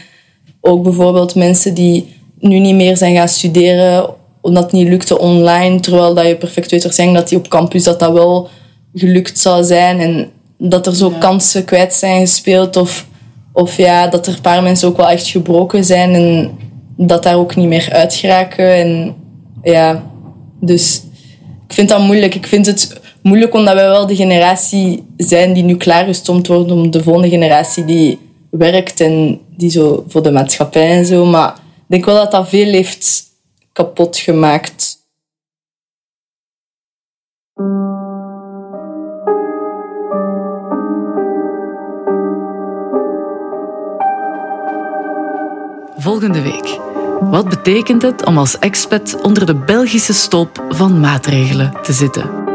ook 0.61 0.83
bijvoorbeeld 0.83 1.35
mensen 1.35 1.75
die 1.75 2.17
nu 2.39 2.59
niet 2.59 2.75
meer 2.75 2.97
zijn 2.97 3.15
gaan 3.15 3.29
studeren 3.29 4.15
omdat 4.43 4.63
het 4.63 4.73
niet 4.73 4.89
lukte 4.89 5.19
online, 5.19 5.81
terwijl 5.81 6.15
dat 6.15 6.27
je 6.27 6.37
perfect 6.37 6.71
weet 6.71 6.87
zijn 6.95 7.15
dat 7.15 7.29
die 7.29 7.39
op 7.39 7.49
campus 7.49 7.85
dat 7.85 7.99
dat 7.99 8.13
wel 8.13 8.49
gelukt 8.95 9.39
zou 9.39 9.65
zijn 9.65 10.01
en 10.01 10.31
dat 10.59 10.87
er 10.87 10.95
zo 10.95 11.11
kansen 11.11 11.65
kwijt 11.65 11.95
zijn 11.95 12.21
gespeeld 12.21 12.77
of, 12.77 13.07
of 13.53 13.77
ja, 13.77 14.07
dat 14.07 14.27
er 14.27 14.35
een 14.35 14.41
paar 14.41 14.63
mensen 14.63 14.89
ook 14.89 14.97
wel 14.97 15.11
echt 15.11 15.27
gebroken 15.27 15.85
zijn 15.85 16.15
en 16.15 16.51
dat 16.97 17.23
daar 17.23 17.37
ook 17.37 17.57
niet 17.57 17.69
meer 17.69 17.89
uit 17.93 18.15
geraken. 18.15 18.75
En 18.75 19.15
ja, 19.63 20.03
dus 20.61 21.03
ik 21.67 21.73
vind 21.73 21.89
dat 21.89 22.01
moeilijk. 22.01 22.35
Ik 22.35 22.47
vind 22.47 22.67
het 22.67 23.01
moeilijk 23.23 23.55
omdat 23.55 23.75
wij 23.75 23.89
wel 23.89 24.07
de 24.07 24.17
generatie 24.17 25.05
zijn 25.17 25.53
die 25.53 25.63
nu 25.63 25.77
klaargestoomd 25.77 26.47
wordt 26.47 26.71
om 26.71 26.91
de 26.91 27.03
volgende 27.03 27.29
generatie 27.29 27.85
die 27.85 28.19
werkt 28.51 29.01
en 29.01 29.41
die 29.57 29.71
zo 29.71 30.05
voor 30.09 30.23
de 30.23 30.31
maatschappij 30.31 30.91
en 30.91 31.07
zo. 31.07 31.25
Maar 31.25 31.49
ik 31.53 31.85
denk 31.87 32.05
wel 32.05 32.15
dat 32.15 32.31
dat 32.31 32.49
veel 32.49 32.73
heeft 32.73 33.31
kapot 33.73 34.17
gemaakt. 34.17 35.01
Volgende 45.97 46.43
week. 46.43 46.79
Wat 47.21 47.49
betekent 47.49 48.03
het 48.03 48.25
om 48.25 48.39
als 48.39 48.59
expat 48.59 49.21
onder 49.21 49.47
de 49.47 49.55
Belgische 49.55 50.13
stolp 50.13 50.65
van 50.69 51.01
maatregelen 51.01 51.83
te 51.83 51.93
zitten? 51.93 52.52